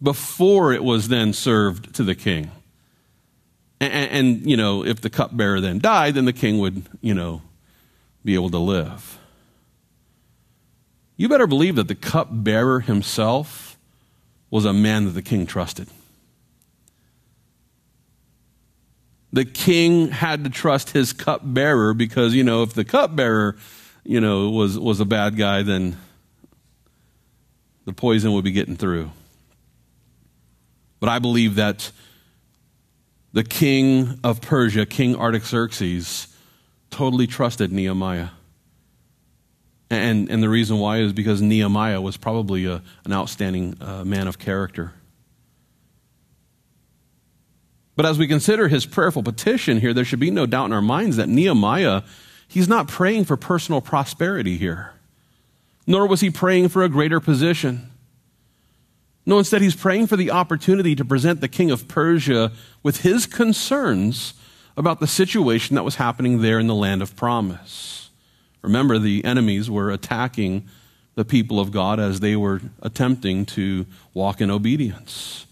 before 0.00 0.72
it 0.72 0.84
was 0.84 1.08
then 1.08 1.32
served 1.32 1.94
to 1.96 2.04
the 2.04 2.14
king. 2.14 2.50
And, 3.80 3.92
and, 3.92 4.50
you 4.50 4.56
know, 4.56 4.84
if 4.84 5.00
the 5.00 5.10
cupbearer 5.10 5.60
then 5.60 5.78
died, 5.80 6.14
then 6.14 6.24
the 6.24 6.32
king 6.32 6.58
would, 6.58 6.84
you 7.00 7.14
know, 7.14 7.42
be 8.24 8.34
able 8.34 8.50
to 8.50 8.58
live. 8.58 9.18
you 11.16 11.28
better 11.28 11.46
believe 11.46 11.76
that 11.76 11.88
the 11.88 11.94
cupbearer 11.94 12.80
himself 12.80 13.76
was 14.50 14.64
a 14.64 14.72
man 14.72 15.04
that 15.04 15.12
the 15.12 15.22
king 15.22 15.46
trusted. 15.46 15.88
The 19.32 19.44
king 19.44 20.08
had 20.08 20.44
to 20.44 20.50
trust 20.50 20.90
his 20.90 21.12
cupbearer 21.12 21.94
because, 21.94 22.34
you 22.34 22.44
know, 22.44 22.62
if 22.62 22.74
the 22.74 22.84
cupbearer, 22.84 23.56
you 24.04 24.20
know, 24.20 24.50
was, 24.50 24.78
was 24.78 25.00
a 25.00 25.04
bad 25.04 25.36
guy, 25.36 25.62
then 25.62 25.96
the 27.84 27.92
poison 27.92 28.32
would 28.32 28.44
be 28.44 28.52
getting 28.52 28.76
through. 28.76 29.10
But 31.00 31.10
I 31.10 31.18
believe 31.18 31.56
that 31.56 31.90
the 33.32 33.44
king 33.44 34.18
of 34.24 34.40
Persia, 34.40 34.86
King 34.86 35.14
Artaxerxes, 35.14 36.28
totally 36.90 37.26
trusted 37.26 37.70
Nehemiah. 37.72 38.28
And, 39.90 40.30
and 40.30 40.42
the 40.42 40.48
reason 40.48 40.78
why 40.78 40.98
is 40.98 41.12
because 41.12 41.40
Nehemiah 41.40 42.00
was 42.00 42.16
probably 42.16 42.66
a, 42.66 42.82
an 43.04 43.12
outstanding 43.12 43.76
uh, 43.80 44.04
man 44.04 44.26
of 44.26 44.38
character. 44.38 44.92
But 47.98 48.06
as 48.06 48.16
we 48.16 48.28
consider 48.28 48.68
his 48.68 48.86
prayerful 48.86 49.24
petition 49.24 49.80
here, 49.80 49.92
there 49.92 50.04
should 50.04 50.20
be 50.20 50.30
no 50.30 50.46
doubt 50.46 50.66
in 50.66 50.72
our 50.72 50.80
minds 50.80 51.16
that 51.16 51.28
Nehemiah, 51.28 52.02
he's 52.46 52.68
not 52.68 52.86
praying 52.86 53.24
for 53.24 53.36
personal 53.36 53.80
prosperity 53.80 54.56
here, 54.56 54.92
nor 55.84 56.06
was 56.06 56.20
he 56.20 56.30
praying 56.30 56.68
for 56.68 56.84
a 56.84 56.88
greater 56.88 57.18
position. 57.18 57.90
No, 59.26 59.36
instead, 59.36 59.62
he's 59.62 59.74
praying 59.74 60.06
for 60.06 60.14
the 60.14 60.30
opportunity 60.30 60.94
to 60.94 61.04
present 61.04 61.40
the 61.40 61.48
king 61.48 61.72
of 61.72 61.88
Persia 61.88 62.52
with 62.84 63.00
his 63.00 63.26
concerns 63.26 64.34
about 64.76 65.00
the 65.00 65.08
situation 65.08 65.74
that 65.74 65.82
was 65.82 65.96
happening 65.96 66.40
there 66.40 66.60
in 66.60 66.68
the 66.68 66.76
land 66.76 67.02
of 67.02 67.16
promise. 67.16 68.10
Remember, 68.62 69.00
the 69.00 69.24
enemies 69.24 69.68
were 69.68 69.90
attacking 69.90 70.68
the 71.16 71.24
people 71.24 71.58
of 71.58 71.72
God 71.72 71.98
as 71.98 72.20
they 72.20 72.36
were 72.36 72.60
attempting 72.80 73.44
to 73.46 73.86
walk 74.14 74.40
in 74.40 74.52
obedience. 74.52 75.46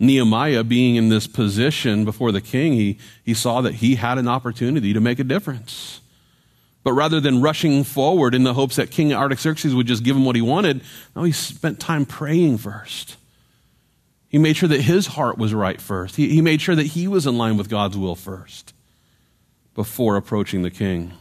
Nehemiah, 0.00 0.64
being 0.64 0.96
in 0.96 1.10
this 1.10 1.26
position 1.26 2.06
before 2.06 2.32
the 2.32 2.40
king, 2.40 2.72
he, 2.72 2.98
he 3.22 3.34
saw 3.34 3.60
that 3.60 3.74
he 3.74 3.96
had 3.96 4.16
an 4.16 4.26
opportunity 4.26 4.94
to 4.94 5.00
make 5.00 5.18
a 5.18 5.24
difference. 5.24 6.00
But 6.82 6.94
rather 6.94 7.20
than 7.20 7.42
rushing 7.42 7.84
forward 7.84 8.34
in 8.34 8.42
the 8.42 8.54
hopes 8.54 8.76
that 8.76 8.90
King 8.90 9.12
Artaxerxes 9.12 9.74
would 9.74 9.86
just 9.86 10.02
give 10.02 10.16
him 10.16 10.24
what 10.24 10.36
he 10.36 10.42
wanted, 10.42 10.80
no, 11.14 11.22
he 11.22 11.32
spent 11.32 11.78
time 11.78 12.06
praying 12.06 12.56
first. 12.58 13.16
He 14.28 14.38
made 14.38 14.56
sure 14.56 14.70
that 14.70 14.80
his 14.80 15.06
heart 15.06 15.36
was 15.36 15.52
right 15.52 15.78
first. 15.78 16.16
He, 16.16 16.30
he 16.30 16.40
made 16.40 16.62
sure 16.62 16.74
that 16.74 16.86
he 16.86 17.06
was 17.06 17.26
in 17.26 17.36
line 17.36 17.58
with 17.58 17.68
God's 17.68 17.98
will 17.98 18.14
first 18.14 18.72
before 19.74 20.16
approaching 20.16 20.62
the 20.62 20.70
king. 20.70 21.12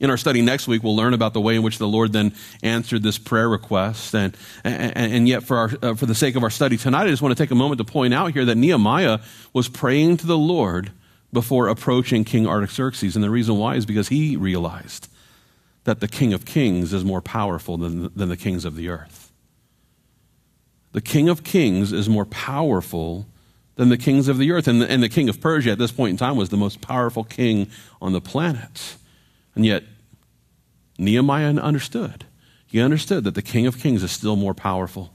In 0.00 0.08
our 0.08 0.16
study 0.16 0.40
next 0.40 0.66
week, 0.66 0.82
we'll 0.82 0.96
learn 0.96 1.12
about 1.12 1.34
the 1.34 1.42
way 1.42 1.54
in 1.56 1.62
which 1.62 1.76
the 1.76 1.86
Lord 1.86 2.12
then 2.12 2.32
answered 2.62 3.02
this 3.02 3.18
prayer 3.18 3.48
request. 3.48 4.14
And, 4.14 4.34
and, 4.64 4.96
and 4.96 5.28
yet, 5.28 5.42
for, 5.42 5.58
our, 5.58 5.70
uh, 5.82 5.94
for 5.94 6.06
the 6.06 6.14
sake 6.14 6.36
of 6.36 6.42
our 6.42 6.48
study 6.50 6.78
tonight, 6.78 7.04
I 7.04 7.08
just 7.08 7.20
want 7.20 7.36
to 7.36 7.42
take 7.42 7.50
a 7.50 7.54
moment 7.54 7.78
to 7.78 7.84
point 7.84 8.14
out 8.14 8.32
here 8.32 8.46
that 8.46 8.56
Nehemiah 8.56 9.18
was 9.52 9.68
praying 9.68 10.16
to 10.18 10.26
the 10.26 10.38
Lord 10.38 10.90
before 11.34 11.68
approaching 11.68 12.24
King 12.24 12.46
Artaxerxes. 12.46 13.14
And 13.14 13.22
the 13.22 13.30
reason 13.30 13.58
why 13.58 13.74
is 13.76 13.84
because 13.84 14.08
he 14.08 14.36
realized 14.36 15.08
that 15.84 16.00
the 16.00 16.08
King 16.08 16.32
of 16.32 16.46
Kings 16.46 16.94
is 16.94 17.04
more 17.04 17.20
powerful 17.20 17.76
than, 17.76 18.10
than 18.16 18.30
the 18.30 18.36
kings 18.38 18.64
of 18.64 18.76
the 18.76 18.88
earth. 18.88 19.30
The 20.92 21.02
King 21.02 21.28
of 21.28 21.44
Kings 21.44 21.92
is 21.92 22.08
more 22.08 22.24
powerful 22.24 23.26
than 23.76 23.90
the 23.90 23.98
kings 23.98 24.28
of 24.28 24.38
the 24.38 24.50
earth. 24.50 24.66
And 24.66 24.82
the, 24.82 24.90
and 24.90 25.02
the 25.02 25.08
King 25.08 25.28
of 25.28 25.40
Persia 25.40 25.70
at 25.70 25.78
this 25.78 25.92
point 25.92 26.10
in 26.10 26.16
time 26.16 26.36
was 26.36 26.48
the 26.48 26.56
most 26.56 26.80
powerful 26.80 27.24
king 27.24 27.70
on 28.02 28.12
the 28.12 28.20
planet. 28.20 28.96
And 29.54 29.66
yet, 29.66 29.84
Nehemiah 30.98 31.54
understood. 31.54 32.24
He 32.66 32.80
understood 32.80 33.24
that 33.24 33.34
the 33.34 33.42
King 33.42 33.66
of 33.66 33.78
Kings 33.78 34.02
is 34.02 34.12
still 34.12 34.36
more 34.36 34.54
powerful. 34.54 35.12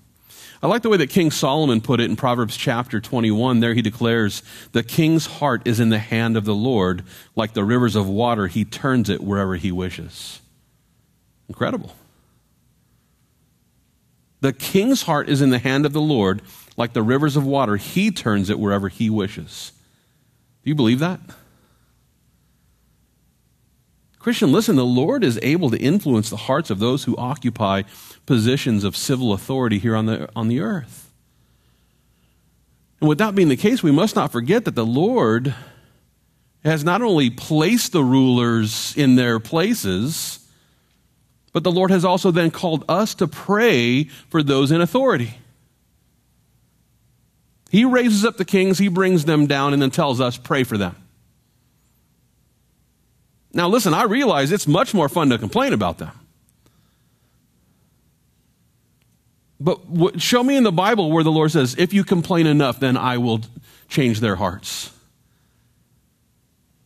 I 0.61 0.67
like 0.67 0.81
the 0.81 0.89
way 0.89 0.97
that 0.97 1.09
King 1.09 1.31
Solomon 1.31 1.79
put 1.79 1.99
it 1.99 2.09
in 2.09 2.15
Proverbs 2.15 2.57
chapter 2.57 2.99
21. 2.99 3.59
There 3.59 3.73
he 3.73 3.81
declares, 3.81 4.41
The 4.71 4.83
king's 4.83 5.25
heart 5.25 5.61
is 5.65 5.79
in 5.79 5.89
the 5.89 5.99
hand 5.99 6.37
of 6.37 6.45
the 6.45 6.55
Lord. 6.55 7.03
Like 7.35 7.53
the 7.53 7.63
rivers 7.63 7.95
of 7.95 8.09
water, 8.09 8.47
he 8.47 8.65
turns 8.65 9.09
it 9.09 9.21
wherever 9.21 9.55
he 9.55 9.71
wishes. 9.71 10.41
Incredible. 11.47 11.93
The 14.41 14.53
king's 14.53 15.03
heart 15.03 15.29
is 15.29 15.41
in 15.41 15.49
the 15.49 15.59
hand 15.59 15.85
of 15.85 15.93
the 15.93 16.01
Lord. 16.01 16.41
Like 16.77 16.93
the 16.93 17.03
rivers 17.03 17.35
of 17.35 17.45
water, 17.45 17.77
he 17.77 18.11
turns 18.11 18.49
it 18.49 18.59
wherever 18.59 18.89
he 18.89 19.09
wishes. 19.09 19.71
Do 20.63 20.69
you 20.69 20.75
believe 20.75 20.99
that? 20.99 21.19
Christian, 24.25 24.51
listen, 24.51 24.75
the 24.75 24.83
Lord 24.83 25.23
is 25.23 25.37
able 25.43 25.69
to 25.69 25.77
influence 25.77 26.31
the 26.31 26.35
hearts 26.35 26.71
of 26.71 26.79
those 26.79 27.03
who 27.03 27.15
occupy 27.15 27.83
positions 28.25 28.83
of 28.83 28.97
civil 28.97 29.33
authority 29.33 29.77
here 29.77 29.95
on 29.95 30.07
the, 30.07 30.27
on 30.35 30.47
the 30.47 30.61
earth. 30.61 31.11
And 32.99 33.07
with 33.07 33.19
that 33.19 33.35
being 33.35 33.49
the 33.49 33.55
case, 33.55 33.83
we 33.83 33.91
must 33.91 34.15
not 34.15 34.31
forget 34.31 34.65
that 34.65 34.73
the 34.73 34.83
Lord 34.83 35.53
has 36.63 36.83
not 36.83 37.03
only 37.03 37.29
placed 37.29 37.91
the 37.91 38.03
rulers 38.03 38.97
in 38.97 39.13
their 39.13 39.39
places, 39.39 40.39
but 41.53 41.63
the 41.63 41.71
Lord 41.71 41.91
has 41.91 42.03
also 42.03 42.31
then 42.31 42.49
called 42.49 42.83
us 42.89 43.13
to 43.13 43.27
pray 43.27 44.05
for 44.05 44.41
those 44.41 44.71
in 44.71 44.81
authority. 44.81 45.35
He 47.69 47.85
raises 47.85 48.25
up 48.25 48.37
the 48.37 48.43
kings, 48.43 48.79
he 48.79 48.87
brings 48.87 49.25
them 49.25 49.45
down, 49.45 49.73
and 49.73 49.79
then 49.83 49.91
tells 49.91 50.19
us, 50.19 50.35
pray 50.35 50.63
for 50.63 50.79
them. 50.79 50.95
Now, 53.55 53.69
listen, 53.69 53.93
I 53.93 54.03
realize 54.03 54.51
it's 54.51 54.67
much 54.67 54.93
more 54.93 55.07
fun 55.07 55.29
to 55.29 55.37
complain 55.37 55.71
about 55.71 55.97
them. 55.97 56.11
But 59.61 60.21
show 60.21 60.43
me 60.43 60.57
in 60.57 60.63
the 60.63 60.73
Bible 60.73 61.09
where 61.09 61.23
the 61.23 61.31
Lord 61.31 61.51
says, 61.51 61.73
if 61.77 61.93
you 61.93 62.03
complain 62.03 62.47
enough, 62.47 62.81
then 62.81 62.97
I 62.97 63.17
will 63.17 63.39
change 63.87 64.19
their 64.19 64.35
hearts. 64.35 64.91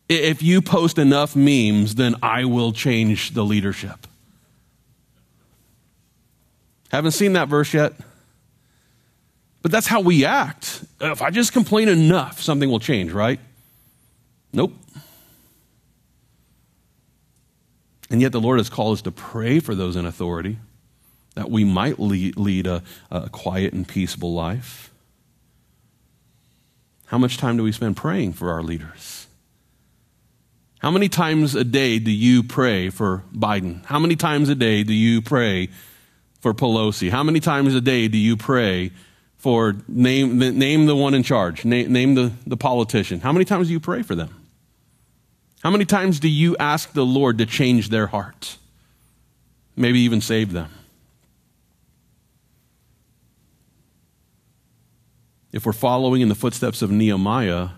If 0.08 0.44
you 0.44 0.62
post 0.62 0.96
enough 0.96 1.34
memes, 1.34 1.96
then 1.96 2.14
I 2.22 2.44
will 2.44 2.72
change 2.72 3.34
the 3.34 3.44
leadership. 3.44 4.06
Haven't 6.92 7.12
seen 7.12 7.32
that 7.32 7.48
verse 7.48 7.74
yet? 7.74 7.94
But 9.62 9.72
that's 9.72 9.88
how 9.88 10.00
we 10.00 10.24
act. 10.24 10.84
If 11.00 11.20
I 11.20 11.30
just 11.30 11.52
complain 11.52 11.88
enough, 11.88 12.40
something 12.40 12.70
will 12.70 12.80
change, 12.80 13.10
right? 13.10 13.40
Nope. 14.52 14.72
And 18.10 18.20
yet, 18.20 18.32
the 18.32 18.40
Lord 18.40 18.58
has 18.58 18.68
called 18.68 18.94
us 18.94 19.02
to 19.02 19.12
pray 19.12 19.60
for 19.60 19.74
those 19.74 19.94
in 19.94 20.04
authority 20.04 20.58
that 21.36 21.50
we 21.50 21.64
might 21.64 21.98
lead, 22.00 22.66
a, 22.66 22.82
a 23.10 23.28
quiet 23.30 23.72
and 23.72 23.86
peaceable 23.86 24.34
life. 24.34 24.90
How 27.06 27.18
much 27.18 27.38
time 27.38 27.56
do 27.56 27.62
we 27.62 27.72
spend 27.72 27.96
praying 27.96 28.32
for 28.32 28.50
our 28.50 28.62
leaders? 28.62 29.26
How 30.80 30.90
many 30.90 31.08
times 31.08 31.54
a 31.54 31.64
day 31.64 31.98
do 31.98 32.10
you 32.10 32.42
pray 32.42 32.88
for 32.88 33.22
Biden? 33.34 33.84
How 33.84 33.98
many 33.98 34.16
times 34.16 34.48
a 34.48 34.54
day 34.54 34.82
do 34.82 34.94
you 34.94 35.20
pray 35.20 35.68
for 36.40 36.54
Pelosi? 36.54 37.10
How 37.10 37.22
many 37.22 37.38
times 37.38 37.74
a 37.74 37.80
day 37.80 38.08
do 38.08 38.16
you 38.16 38.36
pray 38.36 38.90
for 39.36 39.76
name, 39.86 40.38
name 40.38 40.86
the 40.86 40.96
one 40.96 41.14
in 41.14 41.22
charge, 41.22 41.64
name, 41.64 41.92
name 41.92 42.14
the, 42.14 42.32
the 42.46 42.56
politician? 42.56 43.20
How 43.20 43.32
many 43.32 43.44
times 43.44 43.66
do 43.66 43.72
you 43.72 43.80
pray 43.80 44.02
for 44.02 44.14
them? 44.14 44.39
How 45.62 45.70
many 45.70 45.84
times 45.84 46.20
do 46.20 46.28
you 46.28 46.56
ask 46.58 46.92
the 46.92 47.04
Lord 47.04 47.38
to 47.38 47.46
change 47.46 47.90
their 47.90 48.06
hearts? 48.06 48.58
Maybe 49.76 50.00
even 50.00 50.20
save 50.20 50.52
them. 50.52 50.70
If 55.52 55.66
we're 55.66 55.72
following 55.72 56.22
in 56.22 56.28
the 56.28 56.34
footsteps 56.34 56.80
of 56.80 56.90
Nehemiah, 56.90 57.70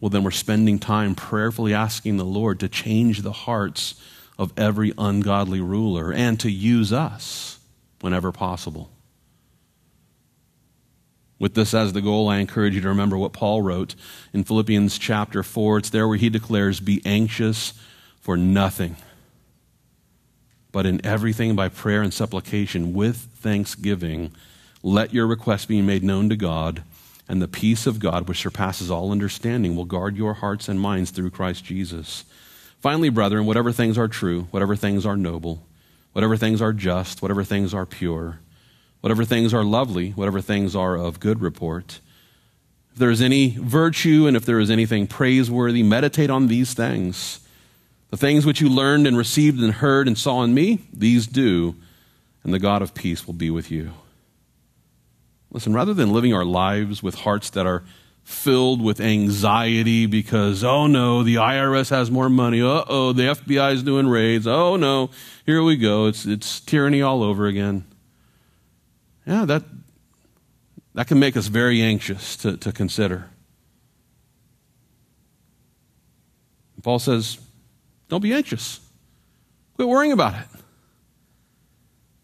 well, 0.00 0.10
then 0.10 0.22
we're 0.22 0.32
spending 0.32 0.78
time 0.78 1.14
prayerfully 1.14 1.72
asking 1.72 2.18
the 2.18 2.24
Lord 2.24 2.60
to 2.60 2.68
change 2.68 3.22
the 3.22 3.32
hearts 3.32 3.94
of 4.38 4.52
every 4.58 4.92
ungodly 4.98 5.60
ruler 5.60 6.12
and 6.12 6.38
to 6.40 6.50
use 6.50 6.92
us 6.92 7.58
whenever 8.00 8.32
possible. 8.32 8.90
With 11.38 11.54
this 11.54 11.74
as 11.74 11.92
the 11.92 12.00
goal, 12.00 12.28
I 12.28 12.38
encourage 12.38 12.74
you 12.74 12.80
to 12.80 12.88
remember 12.88 13.18
what 13.18 13.32
Paul 13.32 13.60
wrote 13.60 13.94
in 14.32 14.44
Philippians 14.44 14.98
chapter 14.98 15.42
4. 15.42 15.78
It's 15.78 15.90
there 15.90 16.06
where 16.06 16.16
he 16.16 16.28
declares, 16.28 16.80
Be 16.80 17.02
anxious 17.04 17.74
for 18.20 18.36
nothing, 18.36 18.96
but 20.70 20.86
in 20.86 21.04
everything 21.04 21.56
by 21.56 21.68
prayer 21.68 22.02
and 22.02 22.14
supplication 22.14 22.94
with 22.94 23.16
thanksgiving, 23.34 24.32
let 24.82 25.12
your 25.12 25.26
requests 25.26 25.66
be 25.66 25.82
made 25.82 26.04
known 26.04 26.28
to 26.28 26.36
God, 26.36 26.82
and 27.28 27.42
the 27.42 27.48
peace 27.48 27.86
of 27.86 27.98
God, 27.98 28.28
which 28.28 28.40
surpasses 28.40 28.90
all 28.90 29.10
understanding, 29.10 29.74
will 29.74 29.84
guard 29.84 30.16
your 30.16 30.34
hearts 30.34 30.68
and 30.68 30.80
minds 30.80 31.10
through 31.10 31.30
Christ 31.30 31.64
Jesus. 31.64 32.24
Finally, 32.80 33.08
brethren, 33.08 33.46
whatever 33.46 33.72
things 33.72 33.98
are 33.98 34.08
true, 34.08 34.42
whatever 34.50 34.76
things 34.76 35.06
are 35.06 35.16
noble, 35.16 35.66
whatever 36.12 36.36
things 36.36 36.62
are 36.62 36.72
just, 36.72 37.22
whatever 37.22 37.42
things 37.42 37.72
are 37.72 37.86
pure, 37.86 38.40
whatever 39.04 39.22
things 39.22 39.52
are 39.52 39.62
lovely, 39.62 40.12
whatever 40.12 40.40
things 40.40 40.74
are 40.74 40.96
of 40.96 41.20
good 41.20 41.42
report. 41.42 42.00
If 42.92 42.98
there 42.98 43.10
is 43.10 43.20
any 43.20 43.54
virtue 43.60 44.26
and 44.26 44.34
if 44.34 44.46
there 44.46 44.58
is 44.58 44.70
anything 44.70 45.06
praiseworthy, 45.06 45.82
meditate 45.82 46.30
on 46.30 46.46
these 46.46 46.72
things. 46.72 47.46
The 48.08 48.16
things 48.16 48.46
which 48.46 48.62
you 48.62 48.70
learned 48.70 49.06
and 49.06 49.14
received 49.14 49.62
and 49.62 49.74
heard 49.74 50.08
and 50.08 50.16
saw 50.16 50.42
in 50.42 50.54
me, 50.54 50.78
these 50.90 51.26
do, 51.26 51.74
and 52.44 52.54
the 52.54 52.58
God 52.58 52.80
of 52.80 52.94
peace 52.94 53.26
will 53.26 53.34
be 53.34 53.50
with 53.50 53.70
you. 53.70 53.92
Listen, 55.50 55.74
rather 55.74 55.92
than 55.92 56.14
living 56.14 56.32
our 56.32 56.46
lives 56.46 57.02
with 57.02 57.16
hearts 57.16 57.50
that 57.50 57.66
are 57.66 57.84
filled 58.22 58.80
with 58.80 59.02
anxiety 59.02 60.06
because, 60.06 60.64
oh 60.64 60.86
no, 60.86 61.22
the 61.22 61.34
IRS 61.34 61.90
has 61.90 62.10
more 62.10 62.30
money. 62.30 62.62
Uh 62.62 62.84
oh, 62.88 63.12
the 63.12 63.24
FBI 63.24 63.74
is 63.74 63.82
doing 63.82 64.08
raids. 64.08 64.46
Oh 64.46 64.76
no, 64.76 65.10
here 65.44 65.62
we 65.62 65.76
go. 65.76 66.06
It's, 66.06 66.24
it's 66.24 66.58
tyranny 66.58 67.02
all 67.02 67.22
over 67.22 67.46
again. 67.46 67.84
Yeah, 69.26 69.44
that, 69.46 69.62
that 70.94 71.06
can 71.06 71.18
make 71.18 71.36
us 71.36 71.46
very 71.46 71.82
anxious 71.82 72.36
to, 72.38 72.56
to 72.58 72.72
consider. 72.72 73.30
Paul 76.82 76.98
says, 76.98 77.38
don't 78.08 78.20
be 78.20 78.34
anxious. 78.34 78.80
Quit 79.76 79.88
worrying 79.88 80.12
about 80.12 80.34
it. 80.34 80.46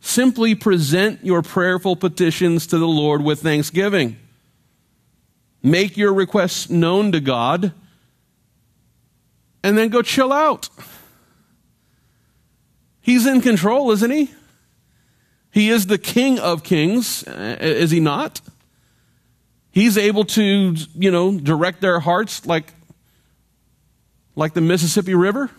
Simply 0.00 0.54
present 0.54 1.24
your 1.24 1.42
prayerful 1.42 1.96
petitions 1.96 2.66
to 2.68 2.78
the 2.78 2.86
Lord 2.86 3.22
with 3.22 3.40
thanksgiving. 3.40 4.16
Make 5.62 5.96
your 5.96 6.12
requests 6.12 6.70
known 6.70 7.12
to 7.12 7.20
God, 7.20 7.72
and 9.62 9.76
then 9.76 9.88
go 9.88 10.00
chill 10.02 10.32
out. 10.32 10.68
He's 13.00 13.26
in 13.26 13.40
control, 13.40 13.90
isn't 13.90 14.10
he? 14.10 14.30
He 15.50 15.70
is 15.70 15.86
the 15.86 15.98
King 15.98 16.38
of 16.38 16.62
kings, 16.62 17.26
uh, 17.26 17.56
is 17.60 17.90
he 17.90 18.00
not? 18.00 18.40
He's 19.72 19.96
able 19.96 20.24
to, 20.24 20.74
you 20.94 21.10
know, 21.10 21.38
direct 21.38 21.80
their 21.80 22.00
hearts 22.00 22.46
like, 22.46 22.72
like 24.36 24.54
the 24.54 24.60
Mississippi 24.60 25.14
River. 25.14 25.50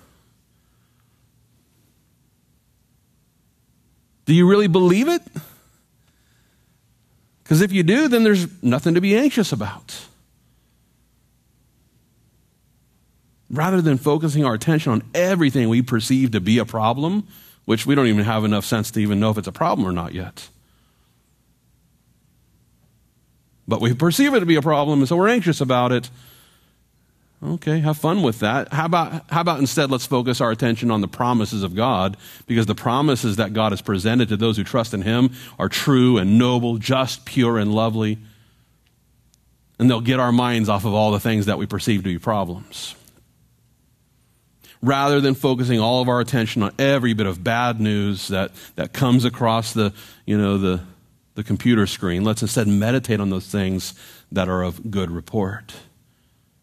Do 4.25 4.33
you 4.33 4.47
really 4.47 4.67
believe 4.67 5.07
it? 5.07 5.21
Because 7.43 7.61
if 7.61 7.73
you 7.73 7.83
do, 7.83 8.07
then 8.07 8.23
there's 8.23 8.47
nothing 8.63 8.93
to 8.93 9.01
be 9.01 9.15
anxious 9.17 9.51
about. 9.51 10.05
Rather 13.49 13.81
than 13.81 13.97
focusing 13.97 14.45
our 14.45 14.53
attention 14.53 14.93
on 14.93 15.03
everything 15.13 15.67
we 15.67 15.81
perceive 15.81 16.31
to 16.31 16.39
be 16.39 16.59
a 16.59 16.65
problem, 16.65 17.27
which 17.71 17.85
we 17.85 17.95
don't 17.95 18.07
even 18.07 18.25
have 18.25 18.43
enough 18.43 18.65
sense 18.65 18.91
to 18.91 18.99
even 18.99 19.17
know 19.17 19.29
if 19.29 19.37
it's 19.37 19.47
a 19.47 19.51
problem 19.53 19.87
or 19.87 19.93
not 19.93 20.13
yet. 20.13 20.49
But 23.65 23.79
we 23.79 23.93
perceive 23.93 24.33
it 24.33 24.41
to 24.41 24.45
be 24.45 24.57
a 24.57 24.61
problem, 24.61 24.99
and 24.99 25.07
so 25.07 25.15
we're 25.15 25.29
anxious 25.29 25.61
about 25.61 25.93
it. 25.93 26.09
Okay, 27.41 27.79
have 27.79 27.97
fun 27.97 28.23
with 28.23 28.39
that. 28.39 28.73
How 28.73 28.87
about, 28.87 29.23
how 29.31 29.39
about 29.39 29.61
instead 29.61 29.89
let's 29.89 30.05
focus 30.05 30.41
our 30.41 30.51
attention 30.51 30.91
on 30.91 30.99
the 30.99 31.07
promises 31.07 31.63
of 31.63 31.73
God 31.73 32.17
because 32.45 32.65
the 32.65 32.75
promises 32.75 33.37
that 33.37 33.53
God 33.53 33.71
has 33.71 33.81
presented 33.81 34.27
to 34.27 34.35
those 34.35 34.57
who 34.57 34.65
trust 34.65 34.93
in 34.93 35.03
Him 35.03 35.29
are 35.57 35.69
true 35.69 36.17
and 36.17 36.37
noble, 36.37 36.77
just, 36.77 37.23
pure, 37.23 37.57
and 37.57 37.73
lovely. 37.73 38.17
And 39.79 39.89
they'll 39.89 40.01
get 40.01 40.19
our 40.19 40.33
minds 40.33 40.67
off 40.67 40.83
of 40.83 40.93
all 40.93 41.11
the 41.11 41.21
things 41.21 41.45
that 41.45 41.57
we 41.57 41.67
perceive 41.67 42.03
to 42.03 42.09
be 42.09 42.19
problems. 42.19 42.95
Rather 44.81 45.21
than 45.21 45.35
focusing 45.35 45.79
all 45.79 46.01
of 46.01 46.09
our 46.09 46.19
attention 46.19 46.63
on 46.63 46.73
every 46.79 47.13
bit 47.13 47.27
of 47.27 47.43
bad 47.43 47.79
news 47.79 48.29
that, 48.29 48.51
that 48.75 48.93
comes 48.93 49.25
across 49.25 49.73
the, 49.73 49.93
you 50.25 50.37
know, 50.37 50.57
the, 50.57 50.81
the 51.35 51.43
computer 51.43 51.85
screen, 51.85 52.23
let's 52.23 52.41
instead 52.41 52.67
meditate 52.67 53.19
on 53.19 53.29
those 53.29 53.47
things 53.47 53.93
that 54.31 54.49
are 54.49 54.63
of 54.63 54.89
good 54.89 55.11
report. 55.11 55.73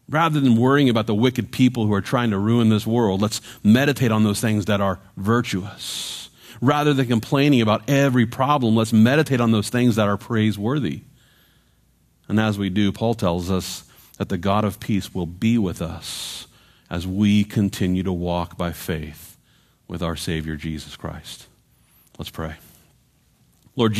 Rather 0.09 0.39
than 0.39 0.57
worrying 0.57 0.89
about 0.89 1.07
the 1.07 1.15
wicked 1.15 1.51
people 1.51 1.85
who 1.85 1.93
are 1.93 2.01
trying 2.01 2.31
to 2.31 2.37
ruin 2.37 2.69
this 2.69 2.85
world, 2.85 3.21
let's 3.21 3.41
meditate 3.63 4.11
on 4.11 4.23
those 4.23 4.41
things 4.41 4.65
that 4.65 4.81
are 4.81 4.99
virtuous. 5.15 6.29
Rather 6.61 6.93
than 6.93 7.07
complaining 7.07 7.61
about 7.61 7.87
every 7.89 8.25
problem, 8.25 8.75
let's 8.75 8.91
meditate 8.91 9.39
on 9.39 9.51
those 9.51 9.69
things 9.69 9.95
that 9.95 10.09
are 10.09 10.17
praiseworthy. 10.17 11.03
And 12.27 12.39
as 12.39 12.57
we 12.57 12.69
do, 12.69 12.91
Paul 12.91 13.13
tells 13.13 13.49
us 13.49 13.83
that 14.17 14.29
the 14.29 14.37
God 14.37 14.65
of 14.65 14.79
peace 14.79 15.13
will 15.13 15.25
be 15.25 15.57
with 15.57 15.81
us 15.81 16.47
as 16.89 17.05
we 17.05 17.43
continue 17.43 18.03
to 18.03 18.11
walk 18.11 18.57
by 18.57 18.71
faith 18.71 19.37
with 19.87 20.01
our 20.01 20.15
Savior 20.15 20.55
Jesus 20.55 20.95
Christ. 20.95 21.47
Let's 22.17 22.29
pray. 22.29 22.55
Lord 23.75 23.93
Jesus, 23.93 23.97